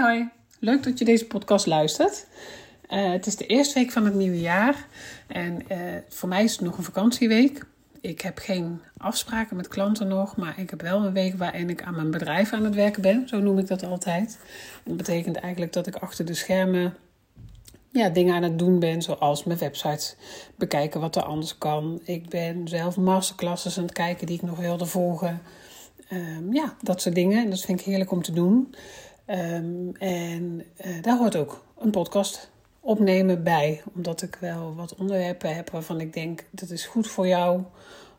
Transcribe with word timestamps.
Hoi, 0.00 0.28
leuk 0.58 0.82
dat 0.82 0.98
je 0.98 1.04
deze 1.04 1.26
podcast 1.26 1.66
luistert. 1.66 2.26
Uh, 2.90 3.10
het 3.12 3.26
is 3.26 3.36
de 3.36 3.46
eerste 3.46 3.78
week 3.78 3.90
van 3.90 4.04
het 4.04 4.14
nieuwe 4.14 4.40
jaar 4.40 4.86
en 5.26 5.62
uh, 5.72 5.78
voor 6.08 6.28
mij 6.28 6.44
is 6.44 6.52
het 6.52 6.60
nog 6.60 6.76
een 6.76 6.84
vakantieweek. 6.84 7.66
Ik 8.00 8.20
heb 8.20 8.38
geen 8.38 8.80
afspraken 8.96 9.56
met 9.56 9.68
klanten 9.68 10.08
nog, 10.08 10.36
maar 10.36 10.58
ik 10.58 10.70
heb 10.70 10.82
wel 10.82 11.04
een 11.04 11.12
week 11.12 11.38
waarin 11.38 11.70
ik 11.70 11.82
aan 11.82 11.94
mijn 11.94 12.10
bedrijf 12.10 12.52
aan 12.52 12.64
het 12.64 12.74
werken 12.74 13.02
ben. 13.02 13.28
Zo 13.28 13.40
noem 13.40 13.58
ik 13.58 13.66
dat 13.66 13.84
altijd. 13.84 14.38
Dat 14.84 14.96
betekent 14.96 15.36
eigenlijk 15.36 15.72
dat 15.72 15.86
ik 15.86 15.96
achter 15.96 16.24
de 16.24 16.34
schermen 16.34 16.94
ja, 17.90 18.08
dingen 18.08 18.34
aan 18.34 18.42
het 18.42 18.58
doen 18.58 18.78
ben, 18.78 19.02
zoals 19.02 19.44
mijn 19.44 19.58
websites 19.58 20.16
bekijken 20.56 21.00
wat 21.00 21.16
er 21.16 21.22
anders 21.22 21.58
kan. 21.58 22.00
Ik 22.04 22.28
ben 22.28 22.68
zelf 22.68 22.96
masterclasses 22.96 23.78
aan 23.78 23.84
het 23.84 23.92
kijken 23.92 24.26
die 24.26 24.36
ik 24.36 24.42
nog 24.42 24.58
wilde 24.58 24.86
volgen. 24.86 25.42
Um, 26.12 26.52
ja, 26.52 26.76
dat 26.82 27.02
soort 27.02 27.14
dingen. 27.14 27.50
Dat 27.50 27.60
vind 27.60 27.80
ik 27.80 27.86
heerlijk 27.86 28.10
om 28.10 28.22
te 28.22 28.32
doen. 28.32 28.74
Um, 29.26 29.96
en 29.96 30.64
uh, 30.86 31.02
daar 31.02 31.18
hoort 31.18 31.36
ook 31.36 31.64
een 31.78 31.90
podcast 31.90 32.50
opnemen 32.80 33.42
bij. 33.42 33.82
Omdat 33.94 34.22
ik 34.22 34.36
wel 34.40 34.74
wat 34.74 34.94
onderwerpen 34.94 35.54
heb 35.54 35.70
waarvan 35.70 36.00
ik 36.00 36.12
denk 36.12 36.44
dat 36.50 36.70
is 36.70 36.86
goed 36.86 37.08
voor 37.08 37.26
jou 37.26 37.62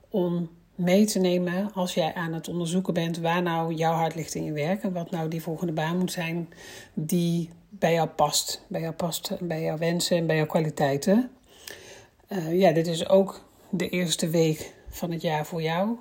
om 0.09 0.49
mee 0.75 1.05
te 1.05 1.19
nemen 1.19 1.73
als 1.73 1.93
jij 1.93 2.13
aan 2.13 2.33
het 2.33 2.47
onderzoeken 2.47 2.93
bent 2.93 3.17
waar 3.17 3.41
nou 3.41 3.73
jouw 3.73 3.93
hart 3.93 4.15
ligt 4.15 4.35
in 4.35 4.43
je 4.43 4.51
werk 4.51 4.83
en 4.83 4.93
wat 4.93 5.11
nou 5.11 5.27
die 5.27 5.41
volgende 5.41 5.73
baan 5.73 5.97
moet 5.97 6.11
zijn 6.11 6.49
die 6.93 7.49
bij 7.69 7.93
jou 7.93 8.07
past. 8.07 8.65
Bij 8.67 8.81
jou 8.81 8.93
past, 8.93 9.31
bij 9.39 9.61
jouw 9.61 9.77
wensen 9.77 10.17
en 10.17 10.27
bij 10.27 10.35
jouw 10.35 10.45
kwaliteiten. 10.45 11.31
Uh, 12.29 12.59
ja, 12.59 12.71
dit 12.71 12.87
is 12.87 13.09
ook 13.09 13.45
de 13.69 13.89
eerste 13.89 14.29
week 14.29 14.73
van 14.89 15.11
het 15.11 15.21
jaar 15.21 15.45
voor 15.45 15.61
jou. 15.61 15.97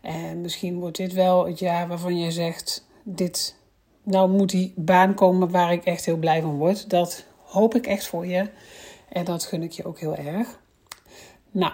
En 0.00 0.40
misschien 0.40 0.78
wordt 0.78 0.96
dit 0.96 1.12
wel 1.12 1.46
het 1.46 1.58
jaar 1.58 1.88
waarvan 1.88 2.18
je 2.18 2.30
zegt: 2.30 2.86
dit, 3.02 3.56
nou 4.04 4.30
moet 4.30 4.50
die 4.50 4.72
baan 4.76 5.14
komen 5.14 5.50
waar 5.50 5.72
ik 5.72 5.84
echt 5.84 6.04
heel 6.04 6.16
blij 6.16 6.42
van 6.42 6.56
word. 6.56 6.90
Dat 6.90 7.24
hoop 7.42 7.74
ik 7.74 7.86
echt 7.86 8.06
voor 8.06 8.26
je. 8.26 8.48
En 9.08 9.24
dat 9.24 9.44
gun 9.44 9.62
ik 9.62 9.72
je 9.72 9.84
ook 9.84 9.98
heel 9.98 10.16
erg. 10.16 10.60
Nou, 11.50 11.72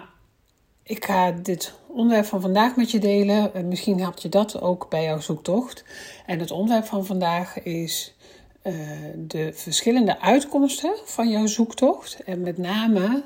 ik 0.83 1.05
ga 1.05 1.31
dit 1.31 1.73
onderwerp 1.87 2.25
van 2.25 2.41
vandaag 2.41 2.75
met 2.75 2.91
je 2.91 2.99
delen. 2.99 3.67
Misschien 3.67 3.99
helpt 3.99 4.21
je 4.21 4.29
dat 4.29 4.61
ook 4.61 4.89
bij 4.89 5.03
jouw 5.03 5.19
zoektocht. 5.19 5.83
En 6.25 6.39
het 6.39 6.51
onderwerp 6.51 6.85
van 6.85 7.05
vandaag 7.05 7.63
is 7.63 8.15
uh, 8.63 8.73
de 9.17 9.51
verschillende 9.53 10.19
uitkomsten 10.19 10.93
van 11.05 11.29
jouw 11.29 11.45
zoektocht. 11.45 12.23
En 12.23 12.41
met 12.41 12.57
name 12.57 13.23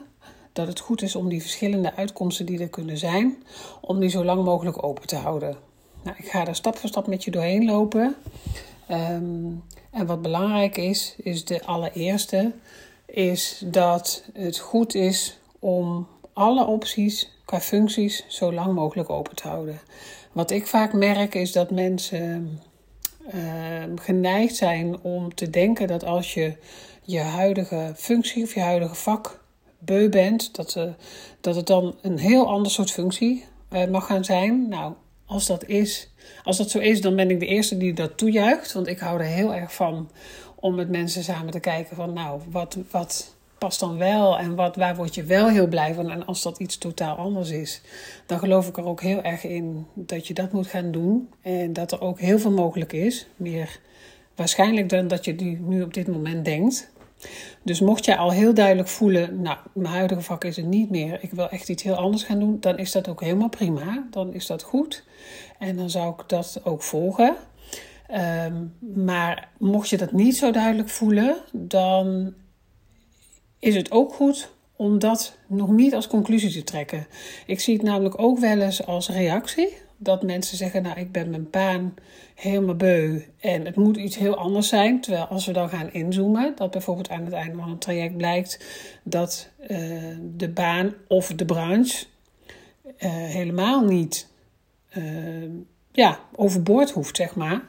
dat 0.54 0.68
het 0.68 0.80
goed 0.80 1.02
is 1.02 1.16
om 1.16 1.30
die 1.30 1.42
verschillende 1.42 1.96
uitkomsten 1.96 2.46
die 2.46 2.60
er 2.60 2.70
kunnen 2.70 2.98
zijn, 2.98 3.44
om 3.82 4.00
die 4.00 4.10
zo 4.10 4.24
lang 4.24 4.44
mogelijk 4.44 4.84
open 4.84 5.08
te 5.08 5.16
houden. 5.16 5.58
Nou, 6.04 6.18
ik 6.18 6.30
ga 6.30 6.44
daar 6.44 6.56
stap 6.56 6.78
voor 6.78 6.90
stap 6.90 7.08
met 7.08 7.24
je 7.24 7.32
doorheen 7.32 7.66
lopen. 7.66 8.16
Um, 8.92 9.64
en 9.92 10.06
wat 10.06 10.22
belangrijk 10.22 10.78
is, 10.78 11.16
is 11.18 11.46
de 11.46 11.66
allereerste, 11.66 12.52
is 13.06 13.62
dat 13.66 14.24
het 14.34 14.58
goed 14.58 14.96
is 14.96 15.40
om 15.60 16.08
alle 16.34 16.66
opties 16.66 17.32
qua 17.46 17.62
functies 17.62 18.26
zo 18.28 18.54
lang 18.54 18.74
mogelijk 18.74 19.10
open 19.10 19.36
te 19.36 19.48
houden. 19.48 19.80
Wat 20.32 20.52
ik 20.52 20.68
vaak 20.68 20.94
merk 20.94 21.36
is 21.36 21.52
dat 21.52 21.72
mensen 21.72 22.60
uh, 23.34 23.84
geneigd 23.96 24.56
zijn 24.56 25.02
om 25.02 25.36
te 25.36 25.50
denken 25.50 25.88
dat 25.88 26.04
als 26.04 26.34
je 26.34 26.58
je 27.02 27.20
huidige 27.20 27.94
functie 27.96 28.44
of 28.44 28.54
je 28.54 28.60
huidige 28.60 28.96
vak 28.96 29.44
beu 29.80 30.10
bent, 30.10 30.56
dat, 30.56 30.76
uh, 30.78 30.84
dat 31.42 31.56
het 31.56 31.68
dan 31.68 31.96
een 32.02 32.18
heel 32.18 32.48
ander 32.48 32.72
soort 32.72 32.92
functie 32.92 33.46
uh, 33.72 33.88
mag 33.88 34.06
gaan 34.06 34.26
zijn. 34.26 34.68
Nou, 34.68 34.94
als 35.26 35.46
dat 35.46 35.66
is, 35.66 36.10
als 36.44 36.58
dat 36.58 36.70
zo 36.70 36.80
is, 36.80 37.02
dan 37.02 37.16
ben 37.16 37.30
ik 37.30 37.40
de 37.40 37.46
eerste 37.46 37.78
die 37.78 37.94
dat 37.94 38.18
toejuicht. 38.18 38.74
Want 38.74 38.88
ik 38.88 39.00
hou 39.00 39.20
er 39.20 39.26
heel 39.26 39.54
erg 39.54 39.74
van 39.74 40.10
om 40.56 40.76
met 40.76 40.90
mensen 40.90 41.24
samen 41.24 41.52
te 41.52 41.60
kijken 41.60 41.96
van 41.96 42.14
nou, 42.14 42.42
wat, 42.50 42.78
wat 42.92 43.36
past 43.58 43.80
dan 43.80 43.98
wel 43.98 44.38
en 44.38 44.56
wat, 44.56 44.76
waar 44.76 44.96
word 44.96 45.16
je 45.16 45.24
wel 45.24 45.50
heel 45.50 45.68
blij 45.68 45.94
van. 45.94 46.12
En 46.12 46.26
als 46.26 46.42
dat 46.42 46.60
iets 46.60 46.78
totaal 46.78 47.16
anders 47.16 47.50
is, 47.50 47.82
dan 48.26 48.40
geloof 48.40 48.68
ik 48.68 48.78
er 48.78 48.86
ook 48.86 49.02
heel 49.02 49.22
erg 49.22 49.44
in 49.44 49.86
dat 49.94 50.28
je 50.28 50.34
dat 50.34 50.52
moet 50.52 50.68
gaan 50.68 50.92
doen. 50.92 51.30
En 51.42 51.74
dat 51.74 51.92
er 51.92 52.02
ook 52.02 52.20
heel 52.20 52.40
veel 52.40 52.52
mogelijk 52.52 52.94
is. 52.94 53.28
Meer 53.36 53.80
waarschijnlijk 54.36 54.90
dan 54.90 55.08
dat 55.08 55.26
je 55.26 55.34
nu 55.60 55.82
op 55.82 55.94
dit 55.94 56.08
moment 56.08 56.46
denkt. 56.46 56.92
Dus 57.64 57.80
mocht 57.80 58.06
je 58.06 58.18
al 58.18 58.32
heel 58.32 58.54
duidelijk 58.54 58.88
voelen, 58.88 59.42
nou, 59.42 59.58
mijn 59.74 59.94
huidige 59.94 60.22
vak 60.22 60.44
is 60.44 60.56
het 60.56 60.66
niet 60.66 60.90
meer, 60.90 61.18
ik 61.22 61.32
wil 61.32 61.50
echt 61.50 61.70
iets 61.70 61.84
heel 61.84 61.96
anders 61.96 62.24
gaan 62.24 62.40
doen, 62.40 62.58
dan 62.60 62.78
is 62.78 62.92
dat 62.92 63.08
ook 63.08 63.22
helemaal 63.22 63.50
prima. 63.50 64.08
Dan 64.12 64.34
is 64.34 64.46
dat 64.46 64.64
goed. 64.64 65.04
En 65.60 65.76
dan 65.76 65.90
zou 65.90 66.14
ik 66.14 66.30
dat 66.30 66.60
ook 66.64 66.84
volgen. 66.84 67.36
Um, 68.46 68.74
maar 69.04 69.50
mocht 69.58 69.90
je 69.90 69.98
dat 69.98 70.12
niet 70.12 70.38
zo 70.38 70.52
duidelijk 70.52 70.90
voelen, 70.90 71.38
dan 71.52 72.34
is 73.60 73.76
het 73.76 73.92
ook 73.92 74.14
goed 74.14 74.50
om 74.76 75.00
dat 75.00 75.38
nog 75.48 75.70
niet 75.70 75.94
als 75.96 76.08
conclusie 76.08 76.52
te 76.52 76.64
trekken. 76.64 77.08
Ik 77.46 77.60
zie 77.60 77.74
het 77.74 77.84
namelijk 77.84 78.20
ook 78.20 78.40
wel 78.40 78.60
eens 78.60 78.86
als 78.86 79.10
reactie 79.10 79.78
dat 79.98 80.24
mensen 80.24 80.58
zeggen, 80.58 80.82
nou 80.84 81.00
ik 81.00 81.12
ben 81.12 81.30
mijn 81.30 81.50
baan 81.50 81.94
helemaal 82.36 82.76
beu 82.76 83.22
en 83.40 83.66
het 83.66 83.76
moet 83.76 83.98
iets 83.98 84.16
heel 84.16 84.36
anders 84.36 84.68
zijn. 84.68 85.02
Terwijl 85.02 85.26
als 85.26 85.46
we 85.46 85.52
dan 85.52 85.70
gaan 85.70 85.94
inzoomen, 85.94 86.54
dat 86.56 86.72
bijvoorbeeld 86.72 87.10
aan 87.10 87.26
het 87.26 87.34
einde 87.34 87.58
van 87.58 87.70
een 87.70 87.78
traject 87.78 88.18
blijkt 88.18 88.66
dat 89.04 89.50
uh, 89.68 90.18
de 90.22 90.50
baan 90.50 90.94
of 91.08 91.28
de 91.28 91.46
branche 91.46 92.06
uh, 92.86 93.10
helemaal 93.10 93.86
niet 93.86 94.28
uh, 94.98 95.50
ja, 95.92 96.20
overboord 96.36 96.92
hoeft, 96.92 97.16
zeg 97.16 97.36
maar. 97.36 97.62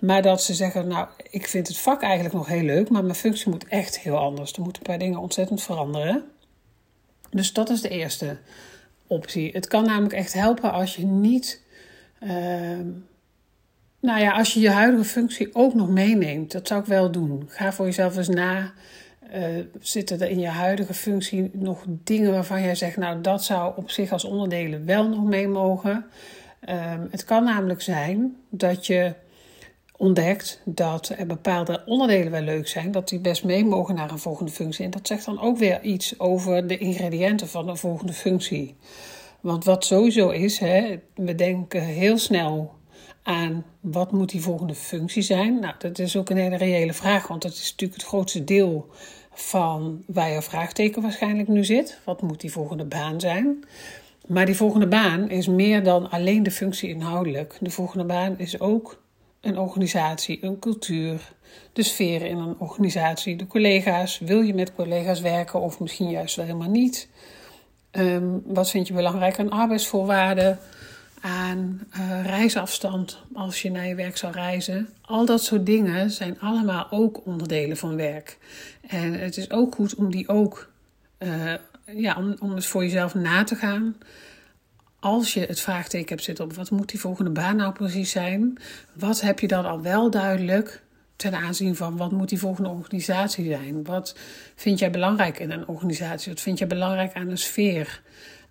Maar 0.00 0.22
dat 0.22 0.42
ze 0.42 0.54
zeggen, 0.54 0.88
nou, 0.88 1.08
ik 1.30 1.48
vind 1.48 1.68
het 1.68 1.78
vak 1.78 2.02
eigenlijk 2.02 2.34
nog 2.34 2.46
heel 2.46 2.62
leuk, 2.62 2.88
maar 2.88 3.02
mijn 3.02 3.14
functie 3.14 3.50
moet 3.50 3.68
echt 3.68 3.98
heel 3.98 4.18
anders. 4.18 4.52
Er 4.52 4.62
moeten 4.62 4.82
een 4.82 4.88
paar 4.88 4.98
dingen 4.98 5.20
ontzettend 5.20 5.62
veranderen. 5.62 6.24
Dus 7.30 7.52
dat 7.52 7.70
is 7.70 7.80
de 7.80 7.88
eerste 7.88 8.38
optie. 9.10 9.50
Het 9.52 9.66
kan 9.66 9.84
namelijk 9.84 10.14
echt 10.14 10.32
helpen 10.32 10.72
als 10.72 10.96
je 10.96 11.06
niet. 11.06 11.62
Uh, 12.22 12.30
nou 14.00 14.20
ja, 14.20 14.32
als 14.32 14.54
je 14.54 14.60
je 14.60 14.70
huidige 14.70 15.04
functie 15.04 15.54
ook 15.54 15.74
nog 15.74 15.88
meeneemt. 15.88 16.52
Dat 16.52 16.68
zou 16.68 16.80
ik 16.80 16.86
wel 16.86 17.10
doen. 17.10 17.44
Ga 17.46 17.72
voor 17.72 17.84
jezelf 17.84 18.16
eens 18.16 18.28
na. 18.28 18.72
Uh, 19.34 19.64
zitten 19.80 20.20
er 20.20 20.30
in 20.30 20.40
je 20.40 20.48
huidige 20.48 20.94
functie 20.94 21.50
nog 21.52 21.84
dingen 21.88 22.32
waarvan 22.32 22.62
jij 22.62 22.74
zegt, 22.74 22.96
nou 22.96 23.20
dat 23.20 23.44
zou 23.44 23.72
op 23.76 23.90
zich 23.90 24.12
als 24.12 24.24
onderdelen 24.24 24.84
wel 24.86 25.08
nog 25.08 25.24
mee 25.24 25.48
mogen? 25.48 26.06
Um, 26.68 27.08
het 27.10 27.24
kan 27.24 27.44
namelijk 27.44 27.82
zijn 27.82 28.36
dat 28.48 28.86
je 28.86 29.14
ontdekt 30.00 30.60
dat 30.64 31.12
er 31.18 31.26
bepaalde 31.26 31.82
onderdelen 31.86 32.32
wel 32.32 32.40
leuk 32.40 32.68
zijn, 32.68 32.90
dat 32.90 33.08
die 33.08 33.18
best 33.18 33.44
mee 33.44 33.64
mogen 33.64 33.94
naar 33.94 34.10
een 34.10 34.18
volgende 34.18 34.50
functie. 34.50 34.84
En 34.84 34.90
dat 34.90 35.06
zegt 35.06 35.24
dan 35.24 35.40
ook 35.40 35.58
weer 35.58 35.82
iets 35.82 36.18
over 36.18 36.66
de 36.66 36.78
ingrediënten 36.78 37.48
van 37.48 37.66
de 37.66 37.76
volgende 37.76 38.12
functie. 38.12 38.76
Want 39.40 39.64
wat 39.64 39.84
sowieso 39.84 40.28
is, 40.28 40.58
hè, 40.58 41.00
we 41.14 41.34
denken 41.34 41.82
heel 41.82 42.18
snel 42.18 42.74
aan 43.22 43.64
wat 43.80 44.12
moet 44.12 44.30
die 44.30 44.40
volgende 44.42 44.74
functie 44.74 45.22
zijn. 45.22 45.58
Nou, 45.60 45.74
dat 45.78 45.98
is 45.98 46.16
ook 46.16 46.30
een 46.30 46.36
hele 46.36 46.56
reële 46.56 46.92
vraag, 46.92 47.26
want 47.26 47.42
dat 47.42 47.52
is 47.52 47.70
natuurlijk 47.70 48.00
het 48.00 48.08
grootste 48.08 48.44
deel 48.44 48.86
van 49.32 50.02
waar 50.06 50.30
je 50.30 50.42
vraagteken 50.42 51.02
waarschijnlijk 51.02 51.48
nu 51.48 51.64
zit. 51.64 51.98
Wat 52.04 52.22
moet 52.22 52.40
die 52.40 52.52
volgende 52.52 52.84
baan 52.84 53.20
zijn? 53.20 53.64
Maar 54.26 54.46
die 54.46 54.56
volgende 54.56 54.88
baan 54.88 55.30
is 55.30 55.46
meer 55.46 55.84
dan 55.84 56.10
alleen 56.10 56.42
de 56.42 56.50
functie 56.50 56.88
inhoudelijk. 56.88 57.56
De 57.60 57.70
volgende 57.70 58.04
baan 58.04 58.38
is 58.38 58.60
ook 58.60 58.98
een 59.40 59.58
organisatie, 59.58 60.44
een 60.44 60.58
cultuur, 60.58 61.32
de 61.72 61.82
sfeer 61.82 62.22
in 62.22 62.36
een 62.36 62.58
organisatie, 62.58 63.36
de 63.36 63.46
collega's. 63.46 64.18
Wil 64.18 64.40
je 64.40 64.54
met 64.54 64.74
collega's 64.74 65.20
werken 65.20 65.60
of 65.60 65.80
misschien 65.80 66.10
juist 66.10 66.36
wel 66.36 66.44
helemaal 66.44 66.70
niet? 66.70 67.08
Um, 67.92 68.42
wat 68.44 68.70
vind 68.70 68.86
je 68.86 68.94
belangrijk 68.94 69.38
aan 69.38 69.50
arbeidsvoorwaarden, 69.50 70.58
aan 71.20 71.86
uh, 71.96 72.26
reisafstand 72.26 73.18
als 73.34 73.62
je 73.62 73.70
naar 73.70 73.86
je 73.86 73.94
werk 73.94 74.16
zou 74.16 74.32
reizen? 74.32 74.88
Al 75.00 75.26
dat 75.26 75.44
soort 75.44 75.66
dingen 75.66 76.10
zijn 76.10 76.40
allemaal 76.40 76.86
ook 76.90 77.26
onderdelen 77.26 77.76
van 77.76 77.96
werk. 77.96 78.38
En 78.86 79.12
het 79.12 79.36
is 79.36 79.50
ook 79.50 79.74
goed 79.74 79.94
om 79.94 80.10
die 80.10 80.28
ook, 80.28 80.70
uh, 81.18 81.54
ja, 81.84 82.16
om, 82.40 82.54
eens 82.54 82.66
voor 82.66 82.82
jezelf 82.82 83.14
na 83.14 83.44
te 83.44 83.54
gaan 83.54 83.96
als 85.00 85.34
je 85.34 85.40
het 85.40 85.60
vraagteken 85.60 86.08
hebt 86.08 86.22
zitten 86.22 86.44
op 86.44 86.52
wat 86.52 86.70
moet 86.70 86.88
die 86.88 87.00
volgende 87.00 87.30
baan 87.30 87.56
nou 87.56 87.72
precies 87.72 88.10
zijn, 88.10 88.58
wat 88.92 89.20
heb 89.20 89.40
je 89.40 89.48
dan 89.48 89.64
al 89.64 89.80
wel 89.80 90.10
duidelijk 90.10 90.82
ten 91.16 91.34
aanzien 91.34 91.76
van 91.76 91.96
wat 91.96 92.12
moet 92.12 92.28
die 92.28 92.38
volgende 92.38 92.68
organisatie 92.68 93.46
zijn? 93.46 93.84
Wat 93.84 94.16
vind 94.54 94.78
jij 94.78 94.90
belangrijk 94.90 95.38
in 95.38 95.50
een 95.50 95.68
organisatie? 95.68 96.32
Wat 96.32 96.40
vind 96.40 96.58
jij 96.58 96.66
belangrijk 96.66 97.12
aan 97.14 97.28
een 97.28 97.38
sfeer, 97.38 98.02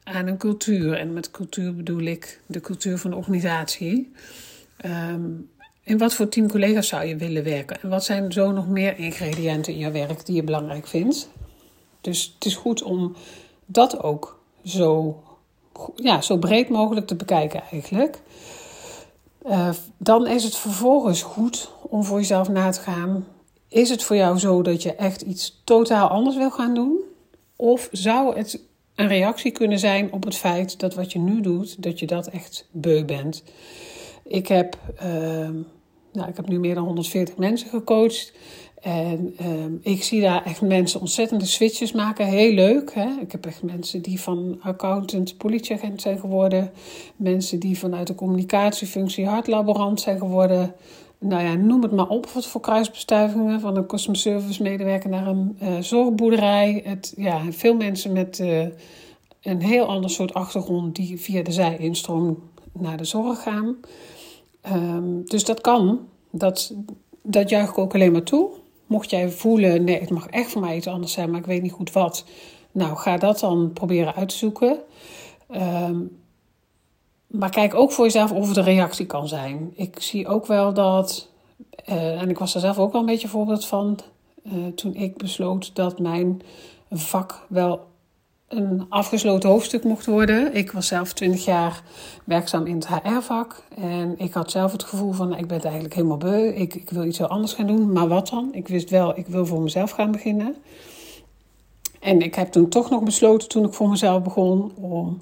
aan 0.03 0.27
een 0.27 0.37
cultuur? 0.37 0.93
En 0.93 1.13
met 1.13 1.31
cultuur 1.31 1.75
bedoel 1.75 2.01
ik 2.01 2.41
de 2.45 2.59
cultuur 2.59 2.97
van 2.97 3.09
de 3.09 3.17
organisatie. 3.17 4.11
Um, 4.85 5.49
in 5.83 5.97
wat 5.97 6.13
voor 6.13 6.29
team 6.29 6.47
collega's 6.47 6.87
zou 6.87 7.05
je 7.05 7.15
willen 7.15 7.43
werken? 7.43 7.81
En 7.81 7.89
wat 7.89 8.05
zijn 8.05 8.31
zo 8.31 8.51
nog 8.51 8.67
meer 8.67 8.97
ingrediënten 8.97 9.73
in 9.73 9.79
je 9.79 9.91
werk 9.91 10.25
die 10.25 10.35
je 10.35 10.43
belangrijk 10.43 10.87
vindt? 10.87 11.29
Dus 12.01 12.31
het 12.35 12.45
is 12.45 12.55
goed 12.55 12.83
om 12.83 13.15
dat 13.65 14.03
ook 14.03 14.39
zo 14.63 15.23
ja, 15.95 16.21
zo 16.21 16.37
breed 16.37 16.69
mogelijk 16.69 17.07
te 17.07 17.15
bekijken 17.15 17.61
eigenlijk. 17.71 18.21
Uh, 19.47 19.69
dan 19.97 20.27
is 20.27 20.43
het 20.43 20.55
vervolgens 20.55 21.21
goed 21.21 21.71
om 21.81 22.03
voor 22.03 22.17
jezelf 22.17 22.49
na 22.49 22.71
te 22.71 22.79
gaan. 22.79 23.25
is 23.67 23.89
het 23.89 24.03
voor 24.03 24.15
jou 24.15 24.39
zo 24.39 24.61
dat 24.61 24.83
je 24.83 24.95
echt 24.95 25.21
iets 25.21 25.61
totaal 25.63 26.07
anders 26.07 26.35
wil 26.35 26.51
gaan 26.51 26.73
doen? 26.73 26.99
Of 27.55 27.89
zou 27.91 28.37
het 28.37 28.63
een 28.95 29.07
reactie 29.07 29.51
kunnen 29.51 29.79
zijn 29.79 30.13
op 30.13 30.23
het 30.23 30.35
feit 30.35 30.79
dat 30.79 30.95
wat 30.95 31.11
je 31.11 31.19
nu 31.19 31.41
doet, 31.41 31.83
dat 31.83 31.99
je 31.99 32.05
dat 32.05 32.27
echt 32.27 32.67
beu 32.71 33.05
bent? 33.05 33.43
Ik 34.23 34.47
heb, 34.47 34.77
uh, 35.03 35.49
nou, 36.13 36.29
ik 36.29 36.35
heb 36.35 36.47
nu 36.47 36.59
meer 36.59 36.75
dan 36.75 36.83
140 36.83 37.37
mensen 37.37 37.69
gecoacht. 37.69 38.33
En 38.81 39.35
uh, 39.41 39.93
ik 39.93 40.03
zie 40.03 40.21
daar 40.21 40.45
echt 40.45 40.61
mensen 40.61 40.99
ontzettende 40.99 41.45
switches 41.45 41.91
maken. 41.91 42.25
Heel 42.25 42.53
leuk. 42.53 42.93
Hè? 42.93 43.09
Ik 43.21 43.31
heb 43.31 43.45
echt 43.45 43.63
mensen 43.63 44.01
die 44.01 44.19
van 44.19 44.59
accountant 44.61 45.37
politieagent 45.37 46.01
zijn 46.01 46.19
geworden. 46.19 46.71
Mensen 47.15 47.59
die 47.59 47.79
vanuit 47.79 48.07
de 48.07 48.15
communicatiefunctie 48.15 49.27
hartlaborant 49.27 50.01
zijn 50.01 50.17
geworden 50.17 50.75
nou 51.19 51.43
ja, 51.43 51.53
noem 51.55 51.81
het 51.81 51.91
maar 51.91 52.07
op, 52.07 52.25
wat 52.25 52.45
voor 52.45 52.61
kruisbestuivingen. 52.61 53.59
Van 53.59 53.77
een 53.77 53.87
customer 53.87 54.19
service 54.19 54.63
medewerker 54.63 55.09
naar 55.09 55.27
een 55.27 55.57
uh, 55.61 55.79
zorgboerderij. 55.79 56.81
Het, 56.85 57.13
ja, 57.17 57.41
veel 57.51 57.75
mensen 57.75 58.11
met 58.11 58.39
uh, 58.39 58.67
een 59.41 59.61
heel 59.61 59.85
ander 59.85 60.09
soort 60.09 60.33
achtergrond 60.33 60.95
die 60.95 61.19
via 61.19 61.43
de 61.43 61.51
zij-instroom 61.51 62.43
naar 62.71 62.97
de 62.97 63.03
zorg 63.03 63.41
gaan. 63.41 63.75
Um, 64.73 65.25
dus 65.25 65.45
dat 65.45 65.61
kan. 65.61 65.99
Dat, 66.31 66.73
dat 67.21 67.49
juich 67.49 67.69
ik 67.69 67.77
ook 67.77 67.93
alleen 67.93 68.11
maar 68.11 68.23
toe. 68.23 68.49
Mocht 68.89 69.09
jij 69.09 69.29
voelen, 69.29 69.83
nee, 69.83 69.99
het 69.99 70.09
mag 70.09 70.27
echt 70.27 70.51
voor 70.51 70.61
mij 70.61 70.75
iets 70.75 70.87
anders 70.87 71.13
zijn, 71.13 71.29
maar 71.29 71.39
ik 71.39 71.45
weet 71.45 71.61
niet 71.61 71.71
goed 71.71 71.91
wat. 71.91 72.25
Nou, 72.71 72.97
ga 72.97 73.17
dat 73.17 73.39
dan 73.39 73.71
proberen 73.73 74.15
uit 74.15 74.29
te 74.29 74.35
zoeken. 74.35 74.79
Um, 75.51 76.17
maar 77.27 77.49
kijk 77.49 77.73
ook 77.73 77.91
voor 77.91 78.05
jezelf 78.05 78.31
of 78.31 78.47
het 78.47 78.57
een 78.57 78.63
reactie 78.63 79.05
kan 79.05 79.27
zijn. 79.27 79.71
Ik 79.75 80.01
zie 80.01 80.27
ook 80.27 80.45
wel 80.45 80.73
dat, 80.73 81.29
uh, 81.89 82.21
en 82.21 82.29
ik 82.29 82.37
was 82.39 82.55
er 82.55 82.61
zelf 82.61 82.79
ook 82.79 82.91
wel 82.91 83.01
een 83.01 83.07
beetje 83.07 83.27
voorbeeld 83.27 83.65
van, 83.65 83.99
uh, 84.43 84.67
toen 84.75 84.95
ik 84.95 85.17
besloot 85.17 85.75
dat 85.75 85.99
mijn 85.99 86.41
vak 86.91 87.45
wel 87.47 87.87
een 88.49 88.85
afgesloten 88.89 89.49
hoofdstuk 89.49 89.83
mocht 89.83 90.05
worden. 90.05 90.55
Ik 90.55 90.71
was 90.71 90.87
zelf 90.87 91.13
20 91.13 91.45
jaar 91.45 91.83
werkzaam 92.23 92.65
in 92.65 92.75
het 92.75 92.87
HR-vak. 92.87 93.63
En 93.75 94.15
ik 94.17 94.33
had 94.33 94.51
zelf 94.51 94.71
het 94.71 94.83
gevoel 94.83 95.11
van, 95.11 95.37
ik 95.37 95.47
ben 95.47 95.61
eigenlijk 95.61 95.93
helemaal 95.93 96.17
beu. 96.17 96.47
Ik, 96.47 96.75
ik 96.75 96.89
wil 96.89 97.05
iets 97.05 97.17
heel 97.17 97.27
anders 97.27 97.53
gaan 97.53 97.67
doen. 97.67 97.91
Maar 97.91 98.07
wat 98.07 98.29
dan? 98.29 98.49
Ik 98.51 98.67
wist 98.67 98.89
wel, 98.89 99.17
ik 99.17 99.27
wil 99.27 99.45
voor 99.45 99.61
mezelf 99.61 99.91
gaan 99.91 100.11
beginnen. 100.11 100.55
En 101.99 102.21
ik 102.21 102.35
heb 102.35 102.51
toen 102.51 102.69
toch 102.69 102.89
nog 102.89 103.03
besloten, 103.03 103.49
toen 103.49 103.65
ik 103.65 103.73
voor 103.73 103.89
mezelf 103.89 104.23
begon, 104.23 104.71
om 104.75 105.21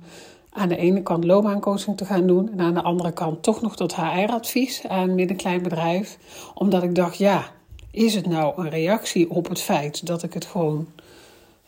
aan 0.49 0.69
de 0.69 0.77
ene 0.77 1.03
kant 1.03 1.23
loopbaancoaching 1.23 1.97
te 1.97 2.05
gaan 2.05 2.27
doen 2.27 2.51
en 2.51 2.59
aan 2.59 2.73
de 2.73 2.81
andere 2.81 3.11
kant 3.11 3.43
toch 3.43 3.61
nog 3.61 3.75
tot 3.75 3.95
HR-advies 3.95 4.87
aan 4.87 5.15
middenklein 5.15 5.63
bedrijf. 5.63 6.17
Omdat 6.53 6.83
ik 6.83 6.95
dacht, 6.95 7.17
ja, 7.17 7.45
is 7.91 8.15
het 8.15 8.27
nou 8.27 8.61
een 8.61 8.69
reactie 8.69 9.29
op 9.29 9.49
het 9.49 9.61
feit 9.61 10.05
dat 10.05 10.23
ik 10.23 10.33
het 10.33 10.45
gewoon 10.45 10.87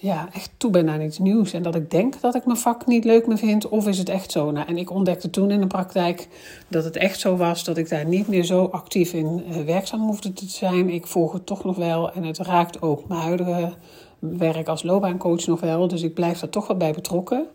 ja, 0.01 0.29
echt 0.33 0.51
toe 0.57 0.71
ben 0.71 0.89
aan 0.89 1.01
iets 1.01 1.19
nieuws 1.19 1.53
en 1.53 1.63
dat 1.63 1.75
ik 1.75 1.91
denk 1.91 2.21
dat 2.21 2.35
ik 2.35 2.45
mijn 2.45 2.57
vak 2.57 2.85
niet 2.85 3.03
leuk 3.03 3.27
meer 3.27 3.37
vind, 3.37 3.69
of 3.69 3.87
is 3.87 3.97
het 3.97 4.09
echt 4.09 4.31
zo? 4.31 4.51
Nou, 4.51 4.67
en 4.67 4.77
ik 4.77 4.91
ontdekte 4.91 5.29
toen 5.29 5.51
in 5.51 5.61
de 5.61 5.67
praktijk 5.67 6.27
dat 6.67 6.83
het 6.83 6.95
echt 6.95 7.19
zo 7.19 7.35
was 7.35 7.63
dat 7.63 7.77
ik 7.77 7.89
daar 7.89 8.05
niet 8.05 8.27
meer 8.27 8.43
zo 8.43 8.65
actief 8.65 9.13
in 9.13 9.43
uh, 9.49 9.65
werkzaam 9.65 10.01
hoefde 10.01 10.33
te 10.33 10.49
zijn. 10.49 10.89
Ik 10.89 11.07
volg 11.07 11.33
het 11.33 11.45
toch 11.45 11.63
nog 11.63 11.75
wel 11.75 12.11
en 12.11 12.23
het 12.23 12.37
raakt 12.37 12.81
ook 12.81 13.07
mijn 13.07 13.21
huidige 13.21 13.73
werk 14.19 14.67
als 14.67 14.83
loopbaancoach 14.83 15.45
nog 15.45 15.59
wel, 15.59 15.87
dus 15.87 16.01
ik 16.01 16.13
blijf 16.13 16.39
daar 16.39 16.49
toch 16.49 16.67
wel 16.67 16.77
bij 16.77 16.93
betrokken. 16.93 17.47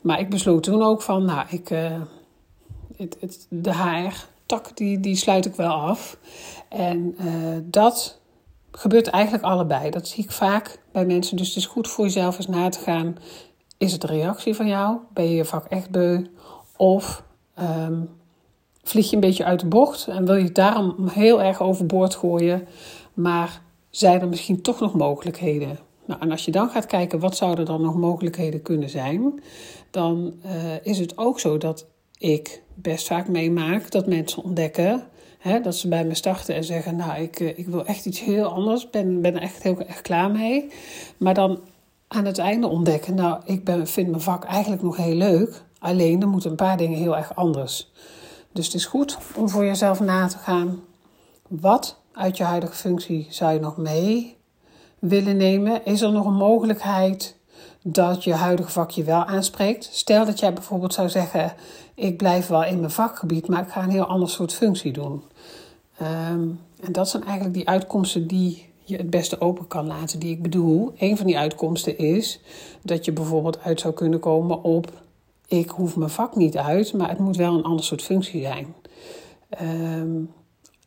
Maar 0.00 0.20
ik 0.20 0.30
besloot 0.30 0.62
toen 0.62 0.82
ook 0.82 1.02
van, 1.02 1.24
nou, 1.24 1.46
ik, 1.50 1.70
uh, 1.70 2.00
het, 2.96 3.16
het, 3.20 3.46
de 3.48 3.74
HR-tak 3.74 4.76
die, 4.76 5.00
die 5.00 5.16
sluit 5.16 5.46
ik 5.46 5.54
wel 5.54 5.72
af. 5.72 6.16
En 6.68 7.16
uh, 7.20 7.26
dat 7.64 8.20
gebeurt 8.72 9.06
eigenlijk 9.06 9.44
allebei. 9.44 9.90
Dat 9.90 10.08
zie 10.08 10.24
ik 10.24 10.30
vaak 10.30 10.78
bij 10.92 11.06
mensen. 11.06 11.36
Dus 11.36 11.48
het 11.48 11.56
is 11.56 11.66
goed 11.66 11.88
voor 11.88 12.04
jezelf 12.04 12.36
eens 12.36 12.46
na 12.46 12.68
te 12.68 12.78
gaan. 12.78 13.16
Is 13.78 13.92
het 13.92 14.02
een 14.02 14.08
reactie 14.08 14.54
van 14.54 14.66
jou? 14.66 14.96
Ben 15.12 15.24
je 15.24 15.34
je 15.34 15.44
vak 15.44 15.64
echt 15.64 15.90
beu? 15.90 16.24
Of 16.76 17.24
um, 17.58 18.08
vlieg 18.82 19.08
je 19.08 19.14
een 19.14 19.20
beetje 19.20 19.44
uit 19.44 19.60
de 19.60 19.66
bocht 19.66 20.06
en 20.06 20.24
wil 20.24 20.34
je 20.34 20.44
het 20.44 20.54
daarom 20.54 21.08
heel 21.08 21.42
erg 21.42 21.60
overboord 21.60 22.14
gooien? 22.14 22.68
Maar 23.14 23.62
zijn 23.90 24.20
er 24.20 24.28
misschien 24.28 24.62
toch 24.62 24.80
nog 24.80 24.94
mogelijkheden? 24.94 25.78
Nou, 26.04 26.20
en 26.20 26.30
als 26.30 26.44
je 26.44 26.50
dan 26.50 26.70
gaat 26.70 26.86
kijken 26.86 27.18
wat 27.18 27.36
zouden 27.36 27.64
dan 27.64 27.80
nog 27.80 27.96
mogelijkheden 27.96 28.62
kunnen 28.62 28.90
zijn, 28.90 29.42
dan 29.90 30.34
uh, 30.46 30.52
is 30.82 30.98
het 30.98 31.18
ook 31.18 31.40
zo 31.40 31.58
dat 31.58 31.86
ik 32.18 32.62
best 32.74 33.06
vaak 33.06 33.28
meemaak 33.28 33.90
dat 33.90 34.06
mensen 34.06 34.42
ontdekken 34.42 35.02
hè, 35.42 35.60
dat 35.60 35.76
ze 35.76 35.88
bij 35.88 36.04
me 36.04 36.14
starten 36.14 36.54
en 36.54 36.64
zeggen: 36.64 36.96
Nou, 36.96 37.20
ik, 37.20 37.40
uh, 37.40 37.58
ik 37.58 37.66
wil 37.66 37.86
echt 37.86 38.06
iets 38.06 38.20
heel 38.20 38.46
anders, 38.46 38.90
ben, 38.90 39.20
ben 39.20 39.34
er 39.34 39.42
echt 39.42 39.62
heel 39.62 39.78
erg 39.78 40.00
klaar 40.00 40.30
mee. 40.30 40.70
Maar 41.16 41.34
dan 41.34 41.60
aan 42.08 42.24
het 42.24 42.38
einde 42.38 42.66
ontdekken: 42.66 43.14
Nou, 43.14 43.40
ik 43.44 43.64
ben, 43.64 43.86
vind 43.86 44.08
mijn 44.08 44.20
vak 44.20 44.44
eigenlijk 44.44 44.82
nog 44.82 44.96
heel 44.96 45.14
leuk, 45.14 45.62
alleen 45.78 46.20
er 46.20 46.28
moeten 46.28 46.50
een 46.50 46.56
paar 46.56 46.76
dingen 46.76 46.98
heel 46.98 47.16
erg 47.16 47.34
anders. 47.34 47.90
Dus 48.52 48.66
het 48.66 48.74
is 48.74 48.86
goed 48.86 49.18
om 49.36 49.48
voor 49.48 49.64
jezelf 49.64 50.00
na 50.00 50.26
te 50.26 50.38
gaan: 50.38 50.80
wat 51.48 52.00
uit 52.12 52.36
je 52.36 52.44
huidige 52.44 52.74
functie 52.74 53.26
zou 53.30 53.52
je 53.52 53.60
nog 53.60 53.76
mee 53.76 54.36
willen 54.98 55.36
nemen? 55.36 55.84
Is 55.84 56.00
er 56.00 56.12
nog 56.12 56.26
een 56.26 56.34
mogelijkheid 56.34 57.36
dat 57.82 58.24
je 58.24 58.34
huidige 58.34 58.70
vakje 58.70 59.04
wel 59.04 59.24
aanspreekt? 59.24 59.88
Stel 59.92 60.24
dat 60.24 60.38
jij 60.38 60.52
bijvoorbeeld 60.52 60.94
zou 60.94 61.08
zeggen: 61.08 61.52
Ik 62.02 62.16
blijf 62.16 62.46
wel 62.46 62.64
in 62.64 62.78
mijn 62.78 62.90
vakgebied, 62.90 63.48
maar 63.48 63.62
ik 63.62 63.68
ga 63.68 63.82
een 63.82 63.90
heel 63.90 64.06
ander 64.06 64.28
soort 64.28 64.52
functie 64.52 64.92
doen. 64.92 65.22
Um, 66.02 66.60
en 66.80 66.92
dat 66.92 67.08
zijn 67.08 67.24
eigenlijk 67.24 67.54
die 67.54 67.68
uitkomsten 67.68 68.26
die 68.26 68.66
je 68.84 68.96
het 68.96 69.10
beste 69.10 69.40
open 69.40 69.66
kan 69.66 69.86
laten, 69.86 70.18
die 70.18 70.30
ik 70.30 70.42
bedoel. 70.42 70.92
Een 70.98 71.16
van 71.16 71.26
die 71.26 71.38
uitkomsten 71.38 71.98
is 71.98 72.40
dat 72.82 73.04
je 73.04 73.12
bijvoorbeeld 73.12 73.60
uit 73.60 73.80
zou 73.80 73.94
kunnen 73.94 74.20
komen 74.20 74.62
op: 74.62 74.90
Ik 75.46 75.70
hoef 75.70 75.96
mijn 75.96 76.10
vak 76.10 76.36
niet 76.36 76.56
uit, 76.56 76.92
maar 76.92 77.08
het 77.08 77.18
moet 77.18 77.36
wel 77.36 77.54
een 77.54 77.64
ander 77.64 77.84
soort 77.84 78.02
functie 78.02 78.42
zijn. 78.42 78.74
Um, 79.62 80.30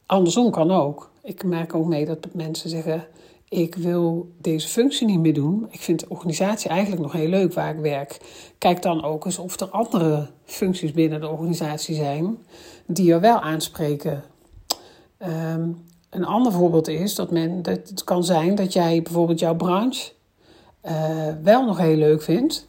andersom 0.06 0.52
kan 0.52 0.72
ook. 0.72 1.10
Ik 1.24 1.44
merk 1.44 1.74
ook 1.74 1.86
mee 1.86 2.06
dat 2.06 2.28
mensen 2.34 2.70
zeggen: 2.70 3.08
ik 3.56 3.76
wil 3.76 4.32
deze 4.42 4.68
functie 4.68 5.08
niet 5.08 5.20
meer 5.20 5.34
doen. 5.34 5.68
Ik 5.70 5.80
vind 5.80 6.00
de 6.00 6.10
organisatie 6.10 6.70
eigenlijk 6.70 7.02
nog 7.02 7.12
heel 7.12 7.28
leuk 7.28 7.54
waar 7.54 7.76
ik 7.76 7.80
werk. 7.80 8.18
Kijk 8.58 8.82
dan 8.82 9.04
ook 9.04 9.26
eens 9.26 9.38
of 9.38 9.60
er 9.60 9.68
andere 9.68 10.30
functies 10.44 10.92
binnen 10.92 11.22
de 11.22 11.30
organisatie 11.30 11.96
zijn 11.96 12.38
die 12.88 13.14
er 13.14 13.20
wel 13.20 13.40
aanspreken. 13.40 14.24
Um, 15.54 15.84
een 16.10 16.26
ander 16.26 16.52
voorbeeld 16.52 16.88
is 16.88 17.16
dat, 17.16 17.32
men, 17.32 17.62
dat 17.62 17.90
het 17.90 18.04
kan 18.04 18.24
zijn 18.24 18.56
dat 18.56 18.74
jij 18.74 19.02
bijvoorbeeld 19.02 19.40
jouw 19.40 19.56
branche 19.56 20.12
uh, 20.86 20.92
wel 21.44 21.66
nog 21.66 21.78
heel 21.78 21.98
leuk 21.98 22.22
vindt, 22.22 22.68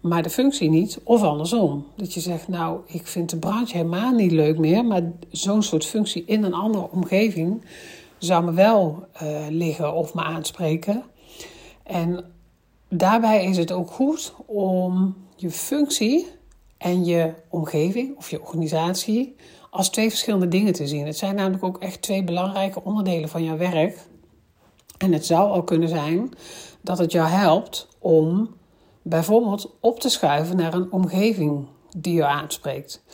maar 0.00 0.22
de 0.22 0.30
functie 0.30 0.70
niet, 0.70 1.00
of 1.04 1.22
andersom. 1.22 1.86
Dat 1.96 2.14
je 2.14 2.20
zegt, 2.20 2.48
nou, 2.48 2.80
ik 2.86 3.06
vind 3.06 3.30
de 3.30 3.36
branche 3.36 3.76
helemaal 3.76 4.12
niet 4.12 4.32
leuk 4.32 4.58
meer, 4.58 4.84
maar 4.84 5.02
zo'n 5.30 5.62
soort 5.62 5.84
functie 5.84 6.24
in 6.26 6.44
een 6.44 6.54
andere 6.54 6.90
omgeving 6.90 7.62
zou 8.24 8.44
me 8.44 8.52
wel 8.52 9.06
uh, 9.22 9.46
liggen 9.48 9.94
of 9.94 10.14
me 10.14 10.22
aanspreken. 10.22 11.02
En 11.82 12.24
daarbij 12.88 13.44
is 13.44 13.56
het 13.56 13.72
ook 13.72 13.90
goed 13.90 14.34
om 14.46 15.16
je 15.36 15.50
functie 15.50 16.26
en 16.78 17.04
je 17.04 17.34
omgeving 17.48 18.16
of 18.16 18.30
je 18.30 18.40
organisatie 18.40 19.36
als 19.70 19.88
twee 19.88 20.08
verschillende 20.08 20.48
dingen 20.48 20.72
te 20.72 20.86
zien. 20.86 21.06
Het 21.06 21.16
zijn 21.16 21.34
namelijk 21.34 21.64
ook 21.64 21.78
echt 21.78 22.02
twee 22.02 22.24
belangrijke 22.24 22.84
onderdelen 22.84 23.28
van 23.28 23.44
jouw 23.44 23.56
werk. 23.56 24.06
En 24.98 25.12
het 25.12 25.26
zou 25.26 25.50
al 25.50 25.62
kunnen 25.62 25.88
zijn 25.88 26.30
dat 26.80 26.98
het 26.98 27.12
jou 27.12 27.28
helpt 27.28 27.88
om 27.98 28.54
bijvoorbeeld 29.02 29.76
op 29.80 30.00
te 30.00 30.08
schuiven 30.08 30.56
naar 30.56 30.74
een 30.74 30.92
omgeving 30.92 31.66
die 31.96 32.14
je 32.14 32.26
aanspreekt. 32.26 33.04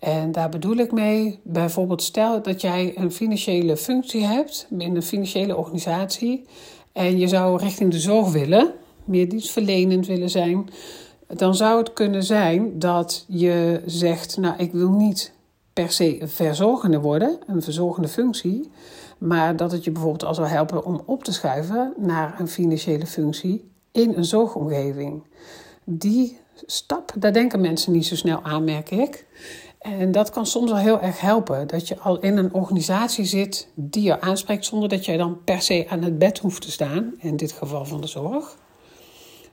En 0.00 0.32
daar 0.32 0.48
bedoel 0.48 0.76
ik 0.76 0.92
mee, 0.92 1.40
bijvoorbeeld 1.42 2.02
stel 2.02 2.42
dat 2.42 2.60
jij 2.60 2.92
een 2.96 3.12
financiële 3.12 3.76
functie 3.76 4.24
hebt 4.24 4.66
in 4.78 4.96
een 4.96 5.02
financiële 5.02 5.56
organisatie 5.56 6.44
en 6.92 7.18
je 7.18 7.28
zou 7.28 7.58
richting 7.58 7.90
de 7.90 7.98
zorg 7.98 8.32
willen, 8.32 8.72
meer 9.04 9.28
dienstverlenend 9.28 10.06
willen 10.06 10.30
zijn, 10.30 10.68
dan 11.26 11.54
zou 11.54 11.78
het 11.78 11.92
kunnen 11.92 12.22
zijn 12.22 12.78
dat 12.78 13.24
je 13.28 13.82
zegt, 13.86 14.36
nou 14.36 14.54
ik 14.58 14.72
wil 14.72 14.90
niet 14.90 15.32
per 15.72 15.90
se 15.90 16.18
verzorgende 16.24 17.00
worden, 17.00 17.38
een 17.46 17.62
verzorgende 17.62 18.08
functie, 18.08 18.70
maar 19.18 19.56
dat 19.56 19.72
het 19.72 19.84
je 19.84 19.90
bijvoorbeeld 19.90 20.24
al 20.24 20.34
zou 20.34 20.48
helpen 20.48 20.84
om 20.84 21.02
op 21.04 21.24
te 21.24 21.32
schuiven 21.32 21.94
naar 21.96 22.40
een 22.40 22.48
financiële 22.48 23.06
functie 23.06 23.70
in 23.92 24.12
een 24.16 24.24
zorgomgeving. 24.24 25.22
Die 25.84 26.38
stap, 26.66 27.12
daar 27.18 27.32
denken 27.32 27.60
mensen 27.60 27.92
niet 27.92 28.06
zo 28.06 28.16
snel 28.16 28.42
aan, 28.42 28.64
merk 28.64 28.90
ik. 28.90 29.26
En 29.78 30.12
dat 30.12 30.30
kan 30.30 30.46
soms 30.46 30.70
wel 30.70 30.80
heel 30.80 31.00
erg 31.00 31.20
helpen. 31.20 31.66
Dat 31.66 31.88
je 31.88 31.98
al 31.98 32.20
in 32.20 32.36
een 32.36 32.54
organisatie 32.54 33.24
zit 33.24 33.68
die 33.74 34.02
je 34.02 34.20
aanspreekt 34.20 34.64
zonder 34.64 34.88
dat 34.88 35.04
jij 35.04 35.16
dan 35.16 35.44
per 35.44 35.62
se 35.62 35.86
aan 35.88 36.02
het 36.02 36.18
bed 36.18 36.38
hoeft 36.38 36.62
te 36.62 36.70
staan. 36.70 37.14
In 37.18 37.36
dit 37.36 37.52
geval 37.52 37.84
van 37.84 38.00
de 38.00 38.06
zorg. 38.06 38.56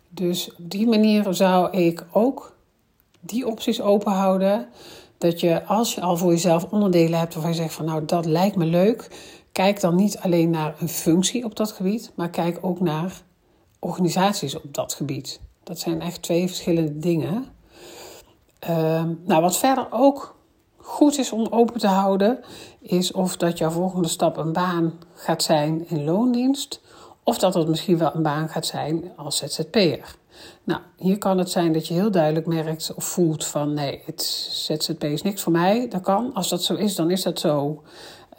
Dus 0.09 0.51
op 0.51 0.69
die 0.69 0.87
manier 0.87 1.33
zou 1.33 1.77
ik 1.77 2.05
ook 2.11 2.55
die 3.19 3.47
opties 3.47 3.81
open 3.81 4.11
houden. 4.11 4.67
Dat 5.17 5.39
je 5.39 5.63
als 5.63 5.95
je 5.95 6.01
al 6.01 6.17
voor 6.17 6.31
jezelf 6.31 6.71
onderdelen 6.71 7.19
hebt 7.19 7.33
waarvan 7.33 7.51
je 7.51 7.57
zegt 7.57 7.73
van 7.73 7.85
nou 7.85 8.05
dat 8.05 8.25
lijkt 8.25 8.55
me 8.55 8.65
leuk. 8.65 9.09
kijk 9.51 9.79
dan 9.79 9.95
niet 9.95 10.17
alleen 10.17 10.49
naar 10.49 10.75
een 10.79 10.89
functie 10.89 11.45
op 11.45 11.55
dat 11.55 11.71
gebied, 11.71 12.11
maar 12.15 12.29
kijk 12.29 12.57
ook 12.61 12.79
naar 12.79 13.21
organisaties 13.79 14.55
op 14.55 14.73
dat 14.73 14.93
gebied. 14.93 15.39
Dat 15.63 15.79
zijn 15.79 16.01
echt 16.01 16.21
twee 16.21 16.47
verschillende 16.47 16.97
dingen. 16.97 17.45
Ehm, 18.59 19.13
nou, 19.25 19.41
wat 19.41 19.57
verder 19.57 19.87
ook 19.89 20.35
goed 20.77 21.17
is 21.17 21.31
om 21.31 21.47
open 21.49 21.79
te 21.79 21.87
houden, 21.87 22.39
is 22.79 23.11
of 23.11 23.37
dat 23.37 23.57
jouw 23.57 23.69
volgende 23.69 24.07
stap 24.07 24.37
een 24.37 24.53
baan 24.53 24.93
gaat 25.13 25.43
zijn 25.43 25.89
in 25.89 26.03
loondienst, 26.03 26.81
of 27.23 27.37
dat 27.37 27.53
het 27.53 27.67
misschien 27.67 27.97
wel 27.97 28.15
een 28.15 28.23
baan 28.23 28.49
gaat 28.49 28.65
zijn 28.65 29.11
als 29.15 29.37
ZZP'er. 29.37 30.15
Nou, 30.63 30.81
hier 30.97 31.17
kan 31.17 31.37
het 31.37 31.49
zijn 31.49 31.73
dat 31.73 31.87
je 31.87 31.93
heel 31.93 32.11
duidelijk 32.11 32.45
merkt 32.45 32.93
of 32.95 33.03
voelt 33.03 33.45
van 33.45 33.73
nee, 33.73 34.01
het 34.05 34.23
ZZP 34.51 35.03
is 35.03 35.21
niks 35.21 35.41
voor 35.41 35.51
mij. 35.51 35.87
Dat 35.89 36.01
kan. 36.01 36.33
Als 36.33 36.49
dat 36.49 36.63
zo 36.63 36.73
is, 36.73 36.95
dan 36.95 37.11
is 37.11 37.23
dat 37.23 37.39
zo. 37.39 37.83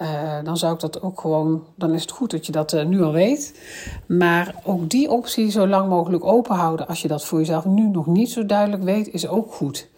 Uh, 0.03 0.45
dan 0.45 0.57
zou 0.57 0.75
ik 0.75 0.81
dat 0.81 1.03
ook 1.03 1.21
gewoon, 1.21 1.65
dan 1.75 1.95
is 1.95 2.03
het 2.03 2.11
goed 2.11 2.31
dat 2.31 2.47
je 2.47 2.53
dat 2.53 2.73
uh, 2.73 2.85
nu 2.85 3.03
al 3.03 3.13
weet. 3.13 3.61
Maar 4.07 4.55
ook 4.65 4.91
die 4.91 5.11
optie 5.11 5.51
zo 5.51 5.67
lang 5.67 5.89
mogelijk 5.89 6.25
open 6.25 6.55
houden, 6.55 6.87
als 6.87 7.03
je 7.03 7.09
dat 7.09 7.25
voor 7.25 7.39
jezelf 7.39 7.65
nu 7.65 7.89
nog 7.89 8.07
niet 8.07 8.31
zo 8.31 8.47
duidelijk 8.47 8.83
weet, 8.83 9.09
is 9.09 9.29
ook 9.29 9.53
goed. 9.53 9.89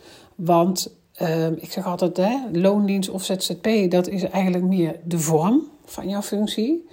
Want 0.45 0.97
uh, 1.23 1.47
ik 1.47 1.73
zeg 1.73 1.87
altijd, 1.87 2.17
hè, 2.17 2.37
loondienst 2.53 3.11
of 3.11 3.25
ZZP, 3.25 3.69
dat 3.89 4.09
is 4.09 4.23
eigenlijk 4.23 4.65
meer 4.65 5.01
de 5.05 5.19
vorm 5.19 5.63
van 5.85 6.09
jouw 6.09 6.23
functie. 6.23 6.87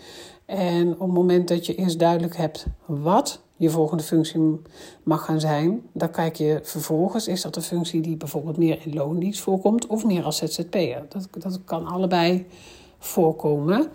En 0.46 0.94
op 0.94 1.00
het 1.00 1.12
moment 1.12 1.48
dat 1.48 1.66
je 1.66 1.76
eerst 1.76 2.00
duidelijk 2.00 2.38
hebt 2.38 2.66
wat 2.86 3.42
je 3.56 3.70
volgende 3.70 4.04
functie 4.04 4.62
mag 5.04 5.26
gaan 5.26 5.40
zijn, 5.40 5.82
dan 5.94 6.12
kijk 6.12 6.36
je 6.36 6.60
vervolgens, 6.64 7.28
is 7.28 7.42
dat 7.42 7.56
een 7.56 7.62
functie 7.62 8.02
die 8.02 8.18
bijvoorbeeld 8.18 8.58
meer 8.58 8.80
in 8.84 8.94
loondienst 8.94 9.42
voorkomt 9.42 9.88
of 9.88 10.06
meer 10.06 10.24
als 10.24 10.38
ZZP'er. 10.38 11.06
Dat, 11.10 11.28
dat 11.38 11.60
kan 11.66 11.86
allebei 11.86 12.46
voorkomen. 13.00 13.90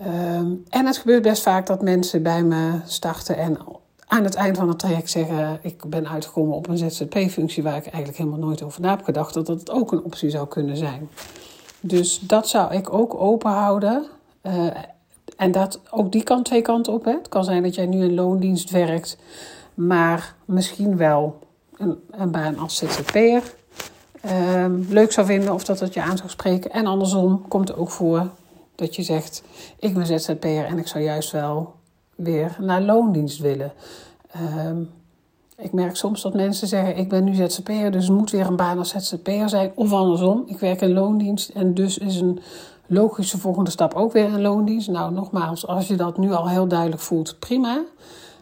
Um, 0.00 0.64
en 0.68 0.86
het 0.86 0.96
gebeurt 0.96 1.22
best 1.22 1.42
vaak 1.42 1.66
dat 1.66 1.82
mensen 1.82 2.22
bij 2.22 2.42
me 2.42 2.80
starten 2.86 3.36
en 3.36 3.58
aan 4.14 4.24
het 4.24 4.34
eind 4.34 4.56
van 4.56 4.68
het 4.68 4.78
traject 4.78 5.10
zeggen: 5.10 5.58
Ik 5.62 5.84
ben 5.84 6.08
uitgekomen 6.08 6.56
op 6.56 6.68
een 6.68 6.78
ZZP-functie 6.78 7.62
waar 7.62 7.76
ik 7.76 7.84
eigenlijk 7.84 8.16
helemaal 8.16 8.38
nooit 8.38 8.62
over 8.62 8.80
na 8.80 8.90
heb 8.90 9.04
gedacht, 9.04 9.34
dat 9.34 9.46
dat 9.46 9.70
ook 9.70 9.92
een 9.92 10.02
optie 10.02 10.30
zou 10.30 10.48
kunnen 10.48 10.76
zijn. 10.76 11.08
Dus 11.80 12.18
dat 12.18 12.48
zou 12.48 12.74
ik 12.74 12.92
ook 12.92 13.14
open 13.14 13.50
houden. 13.50 14.06
Uh, 14.42 14.66
en 15.36 15.52
dat, 15.52 15.80
ook 15.90 16.12
die 16.12 16.22
kan 16.22 16.42
twee 16.42 16.62
kanten 16.62 16.92
op. 16.92 17.04
Hè. 17.04 17.12
Het 17.12 17.28
kan 17.28 17.44
zijn 17.44 17.62
dat 17.62 17.74
jij 17.74 17.86
nu 17.86 18.04
in 18.04 18.14
loondienst 18.14 18.70
werkt, 18.70 19.18
maar 19.74 20.34
misschien 20.44 20.96
wel 20.96 21.38
een, 21.76 21.98
een 22.10 22.30
baan 22.30 22.58
als 22.58 22.76
ZZP'er 22.76 23.42
uh, 24.24 24.66
leuk 24.88 25.12
zou 25.12 25.26
vinden 25.26 25.52
of 25.52 25.64
dat 25.64 25.80
het 25.80 25.94
je 25.94 26.02
aan 26.02 26.16
zou 26.16 26.28
spreken. 26.28 26.70
En 26.70 26.86
andersom 26.86 27.48
komt 27.48 27.68
het 27.68 27.76
ook 27.76 27.90
voor 27.90 28.28
dat 28.74 28.96
je 28.96 29.02
zegt: 29.02 29.42
Ik 29.78 29.94
ben 29.94 30.06
ZZP'er 30.06 30.64
en 30.64 30.78
ik 30.78 30.86
zou 30.86 31.04
juist 31.04 31.30
wel 31.30 31.74
weer 32.16 32.56
naar 32.60 32.82
loondienst 32.82 33.38
willen. 33.40 33.72
Uh, 34.36 34.70
ik 35.56 35.72
merk 35.72 35.96
soms 35.96 36.22
dat 36.22 36.34
mensen 36.34 36.68
zeggen: 36.68 36.96
Ik 36.96 37.08
ben 37.08 37.24
nu 37.24 37.34
ZZP'er, 37.34 37.90
dus 37.90 38.08
moet 38.08 38.30
weer 38.30 38.46
een 38.46 38.56
baan 38.56 38.78
als 38.78 38.88
ZZP'er 38.88 39.48
zijn. 39.48 39.72
Of 39.74 39.92
andersom, 39.92 40.42
ik 40.46 40.58
werk 40.58 40.80
in 40.80 40.92
loondienst 40.92 41.48
en 41.48 41.74
dus 41.74 41.98
is 41.98 42.20
een 42.20 42.40
logische 42.86 43.38
volgende 43.38 43.70
stap 43.70 43.94
ook 43.94 44.12
weer 44.12 44.24
een 44.24 44.40
loondienst. 44.40 44.88
Nou, 44.88 45.12
nogmaals, 45.12 45.66
als 45.66 45.88
je 45.88 45.96
dat 45.96 46.18
nu 46.18 46.32
al 46.32 46.48
heel 46.48 46.68
duidelijk 46.68 47.02
voelt, 47.02 47.38
prima. 47.38 47.84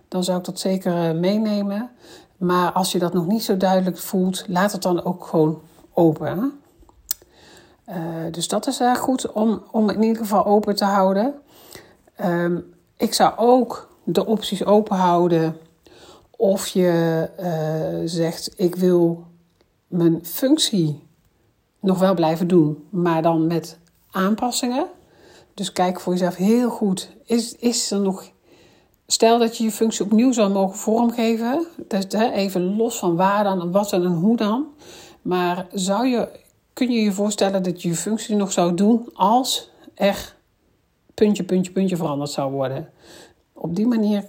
Dan 0.08 0.24
zou 0.24 0.38
ik 0.38 0.44
dat 0.44 0.58
zeker 0.58 1.08
eh, 1.08 1.14
meenemen. 1.14 1.90
Maar 2.36 2.72
als 2.72 2.92
je 2.92 2.98
dat 2.98 3.12
nog 3.12 3.26
niet 3.26 3.42
zo 3.42 3.56
duidelijk 3.56 3.98
voelt, 3.98 4.44
laat 4.48 4.72
het 4.72 4.82
dan 4.82 5.04
ook 5.04 5.26
gewoon 5.26 5.60
open. 5.92 6.60
Uh, 7.88 7.96
dus 8.30 8.48
dat 8.48 8.66
is 8.66 8.80
erg 8.80 8.98
goed 8.98 9.32
om, 9.32 9.62
om 9.70 9.90
in 9.90 10.02
ieder 10.02 10.22
geval 10.22 10.44
open 10.46 10.76
te 10.76 10.84
houden. 10.84 11.34
Uh, 12.20 12.58
ik 13.02 13.14
zou 13.14 13.32
ook 13.36 13.88
de 14.04 14.26
opties 14.26 14.64
open 14.64 14.96
houden 14.96 15.56
of 16.30 16.66
je 16.66 17.28
uh, 17.40 18.08
zegt: 18.08 18.52
Ik 18.56 18.74
wil 18.76 19.26
mijn 19.86 20.18
functie 20.22 21.02
nog 21.80 21.98
wel 21.98 22.14
blijven 22.14 22.48
doen, 22.48 22.86
maar 22.90 23.22
dan 23.22 23.46
met 23.46 23.78
aanpassingen. 24.10 24.86
Dus 25.54 25.72
kijk 25.72 26.00
voor 26.00 26.12
jezelf 26.12 26.34
heel 26.34 26.70
goed: 26.70 27.10
is, 27.24 27.56
is 27.56 27.90
er 27.90 28.00
nog. 28.00 28.30
Stel 29.06 29.38
dat 29.38 29.56
je 29.56 29.64
je 29.64 29.70
functie 29.70 30.04
opnieuw 30.04 30.32
zou 30.32 30.50
mogen 30.50 30.78
vormgeven. 30.78 31.66
Dus, 31.88 32.04
hè, 32.08 32.30
even 32.30 32.76
los 32.76 32.98
van 32.98 33.16
waar 33.16 33.44
dan 33.44 33.72
wat 33.72 33.92
en 33.92 34.04
hoe 34.04 34.36
dan. 34.36 34.66
Maar 35.22 35.66
zou 35.72 36.06
je, 36.06 36.28
kun 36.72 36.90
je 36.90 37.00
je 37.02 37.12
voorstellen 37.12 37.62
dat 37.62 37.82
je 37.82 37.88
je 37.88 37.94
functie 37.94 38.36
nog 38.36 38.52
zou 38.52 38.74
doen 38.74 39.08
als 39.14 39.70
er 39.94 40.34
puntje, 41.14 41.44
puntje, 41.44 41.72
puntje 41.72 41.96
veranderd 41.96 42.30
zou 42.30 42.52
worden? 42.52 42.88
Op 43.52 43.76
die 43.76 43.86
manier 43.86 44.24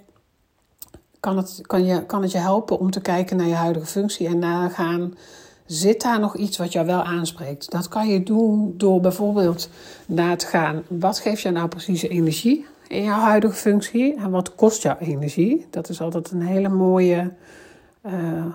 kan 1.20 1.38
het, 1.38 1.60
kan, 1.62 1.86
je, 1.86 2.06
kan 2.06 2.22
het 2.22 2.32
je 2.32 2.38
helpen 2.38 2.80
om 2.80 2.92
te 2.92 3.02
kijken 3.02 3.38
naar 3.38 3.48
je 3.48 3.54
huidige 3.54 3.86
functie 3.86 4.28
en 4.28 4.40
nagaan. 4.40 5.14
Zit 5.66 6.02
daar 6.02 6.20
nog 6.20 6.36
iets 6.36 6.58
wat 6.58 6.72
jou 6.72 6.86
wel 6.86 7.02
aanspreekt? 7.04 7.72
Dat 7.72 7.88
kan 7.88 8.08
je 8.08 8.24
doen 8.24 8.74
door 8.78 9.00
bijvoorbeeld 9.00 9.70
na 10.06 10.36
te 10.36 10.46
gaan. 10.46 10.84
Wat 10.88 11.20
geeft 11.20 11.42
jou 11.42 11.56
nou 11.56 11.68
precies 11.68 12.02
energie 12.02 12.66
in 12.88 13.04
jouw 13.04 13.20
huidige 13.20 13.54
functie? 13.54 14.16
En 14.16 14.32
wat 14.32 14.56
kost 14.56 14.82
jouw 14.82 14.98
energie? 15.00 15.66
Dat 15.70 15.90
is 15.90 16.02
altijd 16.02 16.32
een 16.32 16.42
hele 16.42 16.70
mooie, 16.70 17.34
uh, 18.06 18.46